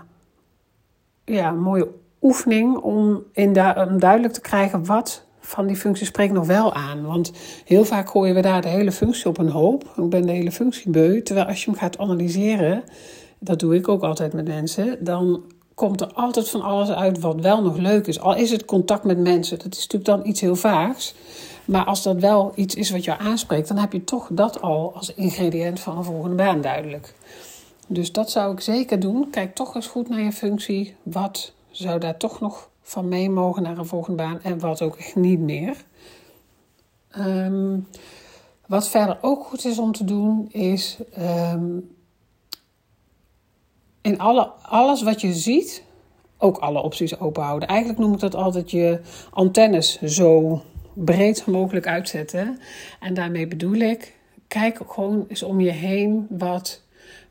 ja, 1.25 1.50
mooie 1.50 1.88
oefening 2.23 2.76
om, 2.76 3.23
in 3.32 3.49
om 3.76 3.99
duidelijk 3.99 4.32
te 4.32 4.40
krijgen 4.40 4.85
wat 4.85 5.26
van 5.48 5.66
die 5.66 5.76
functie 5.76 6.06
spreekt 6.06 6.32
nog 6.32 6.46
wel 6.46 6.74
aan. 6.74 7.06
Want 7.06 7.32
heel 7.64 7.84
vaak 7.84 8.10
gooien 8.10 8.34
we 8.34 8.40
daar 8.40 8.62
de 8.62 8.68
hele 8.68 8.92
functie 8.92 9.26
op 9.26 9.38
een 9.38 9.50
hoop. 9.50 9.84
Ik 9.96 10.08
ben 10.08 10.26
de 10.26 10.32
hele 10.32 10.52
functie 10.52 10.90
beu. 10.90 11.22
Terwijl 11.22 11.46
als 11.46 11.64
je 11.64 11.70
hem 11.70 11.78
gaat 11.78 11.98
analyseren, 11.98 12.82
dat 13.38 13.58
doe 13.58 13.74
ik 13.74 13.88
ook 13.88 14.02
altijd 14.02 14.32
met 14.32 14.46
mensen, 14.46 15.04
dan 15.04 15.42
komt 15.74 16.00
er 16.00 16.12
altijd 16.12 16.50
van 16.50 16.62
alles 16.62 16.90
uit 16.90 17.20
wat 17.20 17.40
wel 17.40 17.62
nog 17.62 17.76
leuk 17.76 18.06
is. 18.06 18.20
Al 18.20 18.36
is 18.36 18.50
het 18.50 18.64
contact 18.64 19.04
met 19.04 19.18
mensen, 19.18 19.58
dat 19.58 19.74
is 19.74 19.86
natuurlijk 19.86 20.04
dan 20.04 20.26
iets 20.26 20.40
heel 20.40 20.56
vaags. 20.56 21.14
Maar 21.64 21.84
als 21.84 22.02
dat 22.02 22.20
wel 22.20 22.52
iets 22.54 22.74
is 22.74 22.90
wat 22.90 23.04
jou 23.04 23.20
aanspreekt, 23.20 23.68
dan 23.68 23.76
heb 23.76 23.92
je 23.92 24.04
toch 24.04 24.28
dat 24.30 24.60
al 24.62 24.92
als 24.94 25.14
ingrediënt 25.14 25.80
van 25.80 25.96
een 25.96 26.04
volgende 26.04 26.36
baan 26.36 26.60
duidelijk. 26.60 27.14
Dus 27.86 28.12
dat 28.12 28.30
zou 28.30 28.52
ik 28.52 28.60
zeker 28.60 29.00
doen. 29.00 29.30
Kijk 29.30 29.54
toch 29.54 29.74
eens 29.74 29.86
goed 29.86 30.08
naar 30.08 30.20
je 30.20 30.32
functie. 30.32 30.94
Wat 31.02 31.52
zou 31.70 31.98
daar 31.98 32.16
toch 32.16 32.40
nog 32.40 32.68
van 32.88 33.09
mee 33.09 33.30
mogen 33.30 33.62
naar 33.62 33.78
een 33.78 33.87
volgende 33.87 34.23
baan 34.23 34.42
en 34.42 34.59
wat 34.59 34.83
ook 34.83 34.97
echt 34.97 35.16
niet 35.16 35.38
meer. 35.38 35.85
Um, 37.18 37.87
wat 38.66 38.88
verder 38.88 39.18
ook 39.21 39.45
goed 39.45 39.64
is 39.64 39.78
om 39.78 39.92
te 39.92 40.04
doen, 40.04 40.49
is 40.50 40.99
um, 41.18 41.97
in 44.00 44.18
alle, 44.18 44.47
alles 44.62 45.02
wat 45.02 45.21
je 45.21 45.33
ziet, 45.35 45.83
ook 46.38 46.59
alle 46.59 46.83
opties 46.83 47.21
open 47.21 47.42
houden. 47.42 47.68
Eigenlijk 47.68 47.99
noem 47.99 48.12
ik 48.12 48.21
dat 48.21 48.35
altijd 48.35 48.71
je 48.71 49.00
antennes 49.30 50.02
zo 50.02 50.62
breed 50.92 51.47
mogelijk 51.47 51.87
uitzetten. 51.87 52.59
En 53.00 53.14
daarmee 53.14 53.47
bedoel 53.47 53.75
ik, 53.75 54.14
kijk 54.47 54.80
gewoon 54.88 55.25
eens 55.28 55.42
om 55.42 55.61
je 55.61 55.71
heen 55.71 56.26
wat 56.30 56.83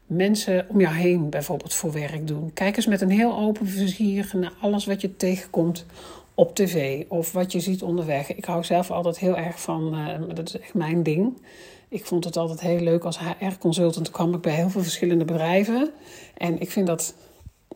mensen 0.08 0.66
om 0.70 0.80
jou 0.80 0.96
heen 0.96 1.30
bijvoorbeeld 1.30 1.74
voor 1.74 1.92
werk 1.92 2.28
doen. 2.28 2.54
Kijk 2.54 2.76
eens 2.78 2.86
met 2.86 3.02
een 3.02 3.10
heel 3.10 3.38
open 3.38 3.68
vizier 3.68 4.32
naar 4.36 4.54
alles 4.62 4.86
wat 4.86 5.02
je 5.02 5.16
tegenkomt 5.16 5.86
op 6.34 6.56
tv 6.56 7.04
of 7.08 7.32
wat 7.32 7.52
je 7.52 7.60
ziet 7.60 7.84
onderweg. 7.84 8.36
Ik 8.36 8.46
hou 8.46 8.64
zelf 8.64 8.92
altijd 8.92 9.20
heel 9.20 9.38
erg 9.38 9.62
van, 9.62 9.96
uh, 9.96 10.36
dat 10.36 10.48
is 10.48 10.60
echt 10.60 10.74
mijn 10.74 11.04
ding. 11.04 11.42
Ik 11.90 12.06
vond 12.06 12.24
het 12.24 12.38
altijd 12.38 12.62
heel 12.62 12.80
leuk 12.80 13.04
als 13.04 13.20
HR-consultant. 13.20 14.12
kwam 14.12 14.34
ik 14.34 14.42
bij 14.42 14.54
heel 14.54 14.70
veel 14.70 14.82
verschillende 14.82 15.26
bedrijven. 15.26 15.92
En 16.38 16.62
ik 16.62 16.72
vind 16.72 16.88
dat, 16.88 17.16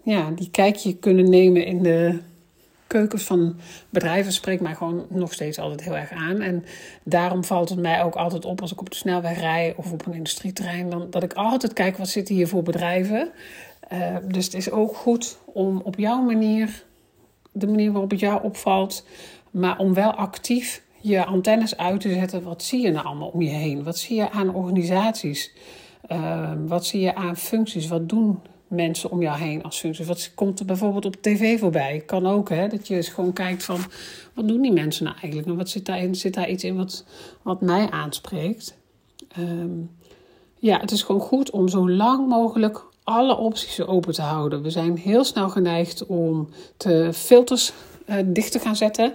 ja, 0.03 0.31
die 0.31 0.49
kijkje 0.51 0.95
kunnen 0.95 1.29
nemen 1.29 1.65
in 1.65 1.83
de 1.83 2.19
keukens 2.91 3.23
van 3.23 3.55
bedrijven 3.89 4.31
spreekt 4.31 4.61
mij 4.61 4.75
gewoon 4.75 5.05
nog 5.09 5.33
steeds 5.33 5.59
altijd 5.59 5.83
heel 5.83 5.97
erg 5.97 6.11
aan. 6.11 6.41
En 6.41 6.65
daarom 7.03 7.43
valt 7.43 7.69
het 7.69 7.79
mij 7.79 8.03
ook 8.03 8.15
altijd 8.15 8.45
op 8.45 8.61
als 8.61 8.71
ik 8.71 8.79
op 8.79 8.89
de 8.89 8.95
snelweg 8.95 9.39
rij 9.39 9.73
of 9.77 9.91
op 9.91 10.05
een 10.05 10.13
industrieterrein, 10.13 10.89
dan, 10.89 11.07
dat 11.09 11.23
ik 11.23 11.33
altijd 11.33 11.73
kijk 11.73 11.97
wat 11.97 12.07
zitten 12.07 12.35
hier 12.35 12.47
voor 12.47 12.63
bedrijven. 12.63 13.31
Uh, 13.93 14.15
dus 14.23 14.45
het 14.45 14.53
is 14.53 14.71
ook 14.71 14.95
goed 14.95 15.37
om 15.45 15.81
op 15.83 15.97
jouw 15.97 16.21
manier, 16.21 16.83
de 17.51 17.67
manier 17.67 17.91
waarop 17.91 18.11
het 18.11 18.19
jou 18.19 18.43
opvalt, 18.43 19.05
maar 19.51 19.77
om 19.77 19.93
wel 19.93 20.11
actief 20.11 20.83
je 21.01 21.25
antennes 21.25 21.77
uit 21.77 22.01
te 22.01 22.13
zetten. 22.13 22.43
Wat 22.43 22.63
zie 22.63 22.81
je 22.81 22.91
nou 22.91 23.05
allemaal 23.05 23.27
om 23.27 23.41
je 23.41 23.49
heen? 23.49 23.83
Wat 23.83 23.97
zie 23.97 24.15
je 24.15 24.31
aan 24.31 24.55
organisaties? 24.55 25.53
Uh, 26.07 26.51
wat 26.67 26.85
zie 26.85 27.01
je 27.01 27.15
aan 27.15 27.37
functies? 27.37 27.87
Wat 27.87 28.09
doen 28.09 28.39
mensen 28.71 29.11
om 29.11 29.21
jou 29.21 29.39
heen 29.39 29.63
als 29.63 29.79
functie. 29.79 30.05
Wat 30.05 30.31
komt 30.35 30.59
er 30.59 30.65
bijvoorbeeld 30.65 31.05
op 31.05 31.15
tv 31.21 31.59
voorbij? 31.59 32.03
Kan 32.05 32.27
ook, 32.27 32.49
hè? 32.49 32.67
Dat 32.67 32.87
je 32.87 32.95
eens 32.95 33.09
gewoon 33.09 33.33
kijkt 33.33 33.63
van... 33.63 33.79
wat 34.33 34.47
doen 34.47 34.61
die 34.61 34.71
mensen 34.71 35.03
nou 35.03 35.15
eigenlijk? 35.17 35.47
En 35.47 35.57
wat 35.57 35.69
zit 35.69 35.85
daarin? 35.85 36.15
Zit 36.15 36.33
daar 36.33 36.49
iets 36.49 36.63
in 36.63 36.75
wat, 36.75 37.05
wat 37.41 37.61
mij 37.61 37.89
aanspreekt? 37.89 38.77
Um, 39.39 39.91
ja, 40.55 40.79
het 40.79 40.91
is 40.91 41.03
gewoon 41.03 41.21
goed 41.21 41.49
om 41.49 41.67
zo 41.67 41.89
lang 41.89 42.27
mogelijk 42.27 42.83
alle 43.03 43.37
opties 43.37 43.81
open 43.81 44.13
te 44.13 44.21
houden. 44.21 44.61
We 44.61 44.69
zijn 44.69 44.97
heel 44.97 45.23
snel 45.23 45.49
geneigd 45.49 46.05
om 46.05 46.49
de 46.77 47.13
filters 47.13 47.73
uh, 48.05 48.15
dicht 48.25 48.51
te 48.51 48.59
gaan 48.59 48.75
zetten 48.75 49.13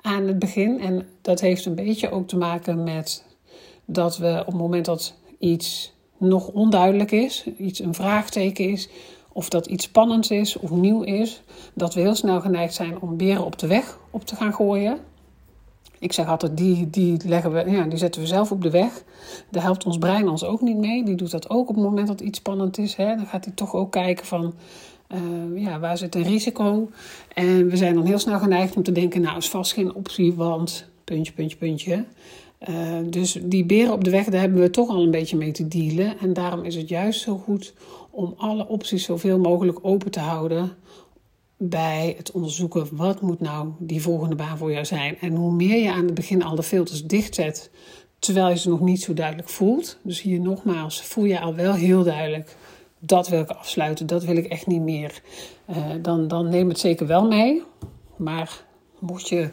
aan 0.00 0.26
het 0.26 0.38
begin. 0.38 0.80
En 0.80 1.08
dat 1.22 1.40
heeft 1.40 1.64
een 1.64 1.74
beetje 1.74 2.10
ook 2.10 2.28
te 2.28 2.36
maken 2.36 2.84
met 2.84 3.24
dat 3.84 4.18
we 4.18 4.38
op 4.40 4.46
het 4.46 4.54
moment 4.54 4.84
dat 4.84 5.14
iets 5.38 5.92
nog 6.18 6.48
onduidelijk 6.48 7.10
is, 7.10 7.46
iets 7.56 7.78
een 7.78 7.94
vraagteken 7.94 8.70
is, 8.70 8.88
of 9.32 9.48
dat 9.48 9.66
iets 9.66 9.84
spannends 9.84 10.30
is 10.30 10.58
of 10.58 10.70
nieuw 10.70 11.02
is, 11.02 11.42
dat 11.74 11.94
we 11.94 12.00
heel 12.00 12.14
snel 12.14 12.40
geneigd 12.40 12.74
zijn 12.74 13.00
om 13.00 13.16
beren 13.16 13.44
op 13.44 13.58
de 13.58 13.66
weg 13.66 13.98
op 14.10 14.24
te 14.24 14.36
gaan 14.36 14.54
gooien. 14.54 14.98
Ik 15.98 16.12
zeg 16.12 16.28
altijd, 16.28 16.56
die, 16.56 16.90
die, 16.90 17.18
leggen 17.24 17.52
we, 17.52 17.70
ja, 17.70 17.84
die 17.84 17.98
zetten 17.98 18.20
we 18.20 18.26
zelf 18.26 18.52
op 18.52 18.62
de 18.62 18.70
weg. 18.70 19.02
Daar 19.50 19.62
helpt 19.62 19.86
ons 19.86 19.98
brein 19.98 20.28
ons 20.28 20.44
ook 20.44 20.60
niet 20.60 20.76
mee. 20.76 21.04
Die 21.04 21.14
doet 21.14 21.30
dat 21.30 21.50
ook 21.50 21.68
op 21.68 21.74
het 21.74 21.84
moment 21.84 22.08
dat 22.08 22.20
iets 22.20 22.38
spannend 22.38 22.78
is. 22.78 22.94
Hè. 22.94 23.16
Dan 23.16 23.26
gaat 23.26 23.44
hij 23.44 23.54
toch 23.54 23.74
ook 23.74 23.92
kijken 23.92 24.26
van, 24.26 24.54
uh, 25.08 25.62
ja, 25.62 25.78
waar 25.78 25.98
zit 25.98 26.14
een 26.14 26.22
risico? 26.22 26.90
En 27.34 27.68
we 27.68 27.76
zijn 27.76 27.94
dan 27.94 28.04
heel 28.04 28.18
snel 28.18 28.38
geneigd 28.38 28.76
om 28.76 28.82
te 28.82 28.92
denken, 28.92 29.20
nou 29.20 29.36
is 29.36 29.48
vast 29.48 29.72
geen 29.72 29.94
optie, 29.94 30.34
want 30.34 30.86
puntje, 31.04 31.32
puntje, 31.32 31.56
puntje. 31.56 32.04
Uh, 32.68 32.98
dus 33.04 33.38
die 33.42 33.64
beren 33.64 33.92
op 33.92 34.04
de 34.04 34.10
weg, 34.10 34.24
daar 34.24 34.40
hebben 34.40 34.60
we 34.60 34.70
toch 34.70 34.88
al 34.88 35.02
een 35.02 35.10
beetje 35.10 35.36
mee 35.36 35.52
te 35.52 35.68
dealen. 35.68 36.18
En 36.18 36.32
daarom 36.32 36.64
is 36.64 36.74
het 36.74 36.88
juist 36.88 37.20
zo 37.20 37.36
goed 37.36 37.74
om 38.10 38.34
alle 38.36 38.68
opties 38.68 39.04
zoveel 39.04 39.38
mogelijk 39.38 39.78
open 39.82 40.10
te 40.10 40.20
houden 40.20 40.72
bij 41.56 42.14
het 42.16 42.30
onderzoeken 42.30 42.88
wat 42.96 43.20
moet 43.20 43.40
nou 43.40 43.68
die 43.78 44.02
volgende 44.02 44.34
baan 44.34 44.58
voor 44.58 44.72
jou 44.72 44.84
zijn. 44.84 45.18
En 45.20 45.34
hoe 45.34 45.52
meer 45.52 45.82
je 45.82 45.92
aan 45.92 46.04
het 46.04 46.14
begin 46.14 46.42
al 46.42 46.54
de 46.54 46.62
filters 46.62 47.04
dichtzet, 47.04 47.70
terwijl 48.18 48.48
je 48.48 48.56
ze 48.56 48.68
nog 48.68 48.80
niet 48.80 49.02
zo 49.02 49.14
duidelijk 49.14 49.48
voelt. 49.48 49.98
Dus 50.02 50.22
hier 50.22 50.40
nogmaals, 50.40 51.02
voel 51.02 51.24
je 51.24 51.40
al 51.40 51.54
wel 51.54 51.74
heel 51.74 52.04
duidelijk, 52.04 52.56
dat 52.98 53.28
wil 53.28 53.40
ik 53.40 53.50
afsluiten, 53.50 54.06
dat 54.06 54.24
wil 54.24 54.36
ik 54.36 54.46
echt 54.46 54.66
niet 54.66 54.82
meer. 54.82 55.22
Uh, 55.70 55.76
dan, 56.02 56.28
dan 56.28 56.48
neem 56.48 56.68
het 56.68 56.78
zeker 56.78 57.06
wel 57.06 57.26
mee. 57.26 57.62
Maar 58.16 58.64
mocht 58.98 59.28
je 59.28 59.50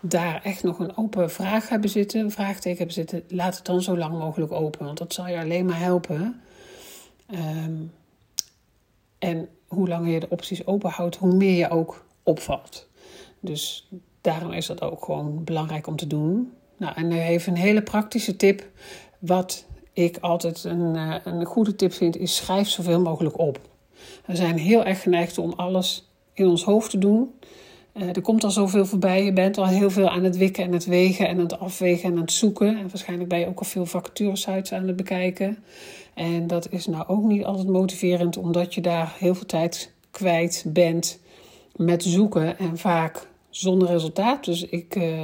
daar 0.00 0.40
echt 0.42 0.62
nog 0.62 0.78
een 0.78 0.96
open 0.96 1.30
vraag 1.30 1.68
hebben 1.68 1.90
zitten, 1.90 2.20
een 2.20 2.30
vraagteken 2.30 2.78
hebben 2.78 2.94
zitten, 2.94 3.22
laat 3.28 3.56
het 3.56 3.64
dan 3.64 3.82
zo 3.82 3.96
lang 3.96 4.18
mogelijk 4.18 4.52
open. 4.52 4.84
Want 4.84 4.98
dat 4.98 5.12
zal 5.12 5.26
je 5.26 5.40
alleen 5.40 5.66
maar 5.66 5.80
helpen. 5.80 6.40
Um, 7.30 7.92
en 9.18 9.48
hoe 9.66 9.88
langer 9.88 10.12
je 10.12 10.20
de 10.20 10.28
opties 10.28 10.66
open 10.66 10.90
houdt, 10.90 11.16
hoe 11.16 11.34
meer 11.34 11.56
je 11.56 11.70
ook 11.70 12.04
opvalt. 12.22 12.88
Dus 13.40 13.88
daarom 14.20 14.52
is 14.52 14.66
dat 14.66 14.82
ook 14.82 15.04
gewoon 15.04 15.44
belangrijk 15.44 15.86
om 15.86 15.96
te 15.96 16.06
doen. 16.06 16.52
Nou, 16.76 16.94
en 16.94 17.12
even 17.12 17.52
een 17.52 17.58
hele 17.58 17.82
praktische 17.82 18.36
tip. 18.36 18.66
Wat 19.18 19.66
ik 19.92 20.18
altijd 20.20 20.64
een, 20.64 20.96
eh, 20.96 21.14
een 21.24 21.44
goede 21.44 21.76
tip 21.76 21.92
vind, 21.92 22.16
is 22.16 22.36
schrijf 22.36 22.68
zoveel 22.68 23.00
mogelijk 23.00 23.38
op. 23.38 23.60
We 24.24 24.36
zijn 24.36 24.58
heel 24.58 24.84
erg 24.84 25.02
geneigd 25.02 25.38
om 25.38 25.52
alles 25.52 26.08
in 26.32 26.46
ons 26.46 26.64
hoofd 26.64 26.90
te 26.90 26.98
doen. 26.98 27.34
Uh, 27.98 28.08
er 28.08 28.20
komt 28.20 28.44
al 28.44 28.50
zoveel 28.50 28.86
voorbij. 28.86 29.24
Je 29.24 29.32
bent 29.32 29.58
al 29.58 29.66
heel 29.66 29.90
veel 29.90 30.08
aan 30.08 30.24
het 30.24 30.36
wikken 30.36 30.64
en 30.64 30.72
het 30.72 30.84
wegen 30.84 31.28
en 31.28 31.38
het 31.38 31.58
afwegen 31.58 32.04
en 32.04 32.14
aan 32.14 32.20
het 32.20 32.32
zoeken. 32.32 32.78
En 32.78 32.88
waarschijnlijk 32.88 33.28
ben 33.28 33.38
je 33.38 33.46
ook 33.46 33.58
al 33.58 33.64
veel 33.64 33.86
vacaturesites 33.86 34.72
aan 34.72 34.86
het 34.86 34.96
bekijken. 34.96 35.58
En 36.14 36.46
dat 36.46 36.72
is 36.72 36.86
nou 36.86 37.04
ook 37.06 37.24
niet 37.24 37.44
altijd 37.44 37.68
motiverend, 37.68 38.36
omdat 38.36 38.74
je 38.74 38.80
daar 38.80 39.16
heel 39.18 39.34
veel 39.34 39.46
tijd 39.46 39.92
kwijt 40.10 40.64
bent 40.66 41.18
met 41.76 42.02
zoeken 42.02 42.58
en 42.58 42.78
vaak 42.78 43.28
zonder 43.50 43.88
resultaat. 43.88 44.44
Dus 44.44 44.64
ik, 44.64 44.96
uh, 44.96 45.22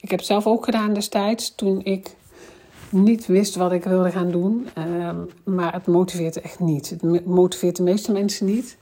ik 0.00 0.10
heb 0.10 0.18
het 0.18 0.26
zelf 0.26 0.46
ook 0.46 0.64
gedaan 0.64 0.94
destijds 0.94 1.54
toen 1.54 1.84
ik 1.84 2.16
niet 2.90 3.26
wist 3.26 3.54
wat 3.54 3.72
ik 3.72 3.84
wilde 3.84 4.10
gaan 4.10 4.30
doen. 4.30 4.68
Uh, 4.78 5.10
maar 5.44 5.72
het 5.72 5.86
motiveert 5.86 6.40
echt 6.40 6.60
niet. 6.60 6.90
Het 6.90 7.26
motiveert 7.26 7.76
de 7.76 7.82
meeste 7.82 8.12
mensen 8.12 8.46
niet. 8.46 8.76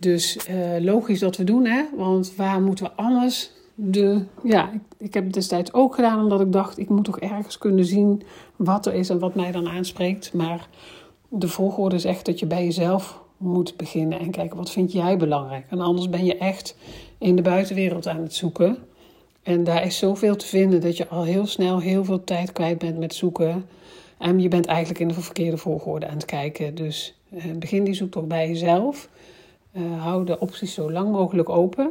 Dus 0.00 0.38
uh, 0.50 0.84
logisch 0.84 1.18
dat 1.18 1.36
we 1.36 1.44
doen, 1.44 1.64
hè? 1.64 1.82
Want 1.96 2.34
waar 2.36 2.62
moeten 2.62 2.84
we 2.84 2.90
anders 2.90 3.50
de, 3.74 4.22
ja, 4.42 4.72
ik, 4.72 4.80
ik, 4.98 5.14
heb 5.14 5.24
het 5.24 5.32
destijds 5.32 5.72
ook 5.72 5.94
gedaan 5.94 6.22
omdat 6.22 6.40
ik 6.40 6.52
dacht, 6.52 6.78
ik 6.78 6.88
moet 6.88 7.04
toch 7.04 7.20
ergens 7.20 7.58
kunnen 7.58 7.84
zien 7.84 8.22
wat 8.56 8.86
er 8.86 8.94
is 8.94 9.08
en 9.08 9.18
wat 9.18 9.34
mij 9.34 9.52
dan 9.52 9.68
aanspreekt. 9.68 10.32
Maar 10.32 10.68
de 11.28 11.48
volgorde 11.48 11.96
is 11.96 12.04
echt 12.04 12.26
dat 12.26 12.38
je 12.38 12.46
bij 12.46 12.64
jezelf 12.64 13.20
moet 13.36 13.76
beginnen 13.76 14.18
en 14.18 14.30
kijken 14.30 14.56
wat 14.56 14.70
vind 14.70 14.92
jij 14.92 15.16
belangrijk. 15.16 15.66
En 15.68 15.80
anders 15.80 16.08
ben 16.08 16.24
je 16.24 16.36
echt 16.36 16.76
in 17.18 17.36
de 17.36 17.42
buitenwereld 17.42 18.06
aan 18.06 18.22
het 18.22 18.34
zoeken. 18.34 18.78
En 19.42 19.64
daar 19.64 19.84
is 19.84 19.98
zoveel 19.98 20.36
te 20.36 20.46
vinden 20.46 20.80
dat 20.80 20.96
je 20.96 21.08
al 21.08 21.22
heel 21.22 21.46
snel 21.46 21.80
heel 21.80 22.04
veel 22.04 22.24
tijd 22.24 22.52
kwijt 22.52 22.78
bent 22.78 22.98
met 22.98 23.14
zoeken. 23.14 23.66
En 24.18 24.40
je 24.40 24.48
bent 24.48 24.66
eigenlijk 24.66 25.00
in 25.00 25.08
de 25.08 25.14
verkeerde 25.14 25.56
volgorde 25.56 26.06
aan 26.06 26.14
het 26.14 26.24
kijken. 26.24 26.74
Dus 26.74 27.14
eh, 27.30 27.44
begin 27.58 27.84
die 27.84 27.94
zoektocht 27.94 28.28
bij 28.28 28.48
jezelf. 28.48 29.08
Uh, 29.72 30.02
hou 30.02 30.24
de 30.24 30.38
opties 30.38 30.74
zo 30.74 30.92
lang 30.92 31.12
mogelijk 31.12 31.48
open. 31.48 31.90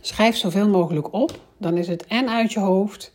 Schrijf 0.00 0.36
zoveel 0.36 0.68
mogelijk 0.68 1.12
op. 1.12 1.38
Dan 1.56 1.76
is 1.76 1.88
het 1.88 2.06
en 2.06 2.28
uit 2.28 2.52
je 2.52 2.60
hoofd. 2.60 3.12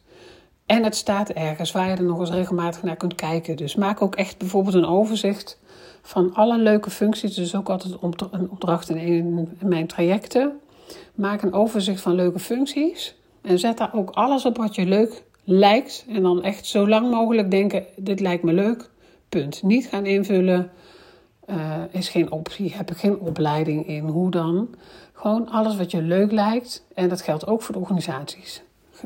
En 0.66 0.84
het 0.84 0.96
staat 0.96 1.30
ergens 1.30 1.72
waar 1.72 1.90
je 1.90 1.96
er 1.96 2.04
nog 2.04 2.20
eens 2.20 2.30
regelmatig 2.30 2.84
naar 2.84 2.96
kunt 2.96 3.16
kijken. 3.16 3.56
Dus 3.56 3.76
maak 3.76 4.02
ook 4.02 4.16
echt 4.16 4.38
bijvoorbeeld 4.38 4.76
een 4.76 4.86
overzicht 4.86 5.60
van 6.02 6.34
alle 6.34 6.58
leuke 6.58 6.90
functies. 6.90 7.36
Dus 7.36 7.56
ook 7.56 7.70
altijd 7.70 7.94
een 8.32 8.50
opdracht 8.50 8.90
in 8.90 9.58
mijn 9.60 9.88
trajecten. 9.88 10.60
Maak 11.16 11.42
een 11.42 11.54
overzicht 11.54 12.02
van 12.02 12.16
leuke 12.16 12.40
functies. 12.40 13.16
En 13.42 13.60
zet 13.60 13.78
daar 13.78 13.94
ook 13.94 14.10
alles 14.10 14.46
op 14.46 14.58
wat 14.58 14.76
je 14.76 14.86
leuk 14.86 15.24
lijkt. 15.44 16.06
En 16.10 16.22
dan 16.22 16.44
echt 16.44 16.66
zo 16.66 16.88
lang 16.88 17.12
mogelijk 17.12 17.52
denken: 17.52 17.86
dit 17.96 18.20
lijkt 18.20 18.44
me 18.44 18.54
leuk. 18.54 18.90
Punt. 19.30 19.64
Niet 19.64 19.88
gaan 19.88 20.06
invullen. 20.06 20.72
Uh, 21.50 21.76
is 21.92 22.10
geen 22.10 22.32
optie. 22.32 22.74
Heb 22.76 22.92
ik 22.92 22.98
geen 22.98 23.20
opleiding 23.20 23.88
in. 23.88 24.08
Hoe 24.08 24.32
dan? 24.32 24.68
Gewoon 25.14 25.50
alles 25.50 25.78
wat 25.78 25.92
je 25.92 26.02
leuk 26.02 26.32
lijkt. 26.32 26.86
En 26.94 27.10
dat 27.10 27.22
geldt 27.22 27.48
ook 27.48 27.62
voor 27.62 27.74
de 27.74 27.82
organisaties. 27.82 28.64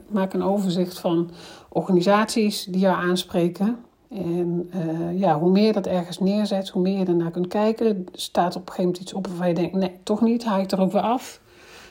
Maak 0.08 0.34
een 0.34 0.44
overzicht 0.44 1.00
van 1.00 1.30
organisaties 1.70 2.64
die 2.64 2.80
jou 2.80 2.96
aanspreken. 2.96 3.78
En 4.10 4.70
uh, 4.76 5.20
ja, 5.20 5.40
hoe 5.40 5.52
meer 5.52 5.66
je 5.66 5.74
dat 5.74 5.88
ergens 5.88 6.20
neerzet, 6.20 6.70
hoe 6.70 6.82
meer 6.82 7.00
je 7.00 7.06
ernaar 7.06 7.32
kunt 7.32 7.48
kijken. 7.48 8.08
staat 8.12 8.56
op 8.56 8.62
een 8.62 8.68
gegeven 8.68 8.84
moment 8.84 9.02
iets 9.02 9.14
op 9.14 9.28
waarvan 9.28 9.48
je 9.48 9.54
denkt, 9.54 9.76
nee, 9.76 9.92
toch 10.04 10.22
niet, 10.22 10.46
haal 10.46 10.60
ik 10.60 10.72
er 10.72 10.80
ook 10.80 10.92
weer 10.92 11.02
af. 11.02 11.42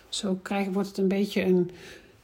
Zo 0.09 0.39
krijg, 0.43 0.69
wordt 0.69 0.89
het 0.89 0.99
een 0.99 1.09
beetje 1.09 1.45
een, 1.45 1.71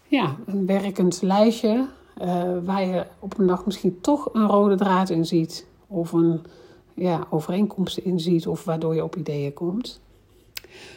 ja, 0.07 0.37
een 0.47 0.67
werkend 0.67 1.23
lijstje. 1.23 1.87
Uh, 2.23 2.43
waar 2.65 2.87
je 2.87 3.07
op 3.19 3.39
een 3.39 3.47
dag 3.47 3.67
misschien 3.67 4.01
toch 4.01 4.29
een 4.33 4.47
rode 4.47 4.75
draad 4.75 5.11
in 5.11 5.27
ziet. 5.27 5.67
Of 5.87 6.13
een 6.13 6.45
ja, 6.95 7.27
overeenkomsten 7.31 8.05
in 8.05 8.21
ziet. 8.21 8.47
Of 8.47 8.65
waardoor 8.65 8.95
je 8.95 9.05
op 9.05 9.17
ideeën 9.17 9.53
komt. 9.53 10.03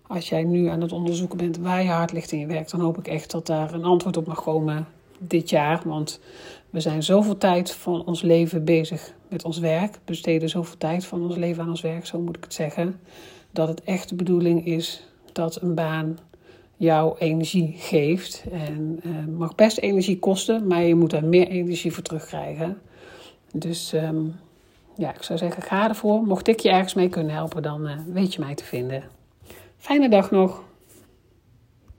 als 0.08 0.30
jij 0.30 0.44
nu 0.44 0.68
aan 0.68 0.82
het 0.82 0.92
onderzoeken 0.92 1.38
bent 1.38 1.58
waar 1.58 1.84
je 1.84 1.90
hart 1.90 2.12
ligt 2.12 2.32
in 2.32 2.40
je 2.40 2.48
werk, 2.48 2.70
dan 2.70 2.80
hoop 2.80 2.98
ik 2.98 3.08
echt 3.08 3.32
dat 3.32 3.48
daar 3.48 3.74
een 3.74 3.84
antwoord 3.84 4.18
op 4.18 4.28
mag 4.28 4.44
komen 4.44 4.88
dit 5.18 5.50
jaar. 5.50 5.82
Want 5.86 6.20
we 6.70 6.80
zijn 6.80 7.04
zoveel 7.04 7.38
tijd 7.38 7.72
van 7.72 8.06
ons 8.06 8.22
leven 8.22 8.64
bezig 8.64 9.14
met 9.30 9.44
ons 9.44 9.60
werk, 9.60 10.00
besteden 10.06 10.50
zoveel 10.50 10.78
tijd 10.78 11.06
van 11.06 11.22
ons 11.22 11.36
leven 11.36 11.64
aan 11.64 11.70
ons 11.70 11.82
werk, 11.82 12.06
zo 12.06 12.20
moet 12.20 12.38
ik 12.38 12.44
het 12.44 12.54
zeggen. 12.54 13.00
dat 13.52 13.68
het 13.68 13.84
echt 13.84 14.10
de 14.10 14.16
bedoeling 14.16 14.66
is 14.66 15.08
dat 15.32 15.62
een 15.62 15.76
baan 15.76 16.18
jou 16.78 17.16
energie 17.18 17.74
geeft. 17.78 18.44
En 18.52 19.00
uh, 19.06 19.38
mag 19.38 19.56
best 19.56 19.78
energie 19.78 20.20
kosten, 20.20 20.68
maar 20.68 20.84
je 20.84 20.96
moet 20.96 21.14
er 21.14 21.26
meer 21.26 21.48
energie 21.48 21.94
voor 21.94 22.04
terugkrijgen. 22.04 22.78
Dus 23.56 23.94
ehm, 23.94 24.26
ja, 24.96 25.14
ik 25.14 25.24
zou 25.24 25.40
zeggen, 25.40 25.64
ga 25.64 25.88
ervoor. 25.90 26.24
Mocht 26.24 26.48
ik 26.48 26.60
je 26.60 26.70
ergens 26.70 26.94
mee 26.94 27.10
kunnen 27.10 27.34
helpen, 27.34 27.62
dan 27.62 27.88
uh, 27.88 27.94
weet 28.08 28.34
je 28.34 28.40
mij 28.40 28.56
te 28.56 28.64
vinden. 28.64 29.04
Fijne 29.78 30.10
dag 30.10 30.32
nog. 30.32 30.64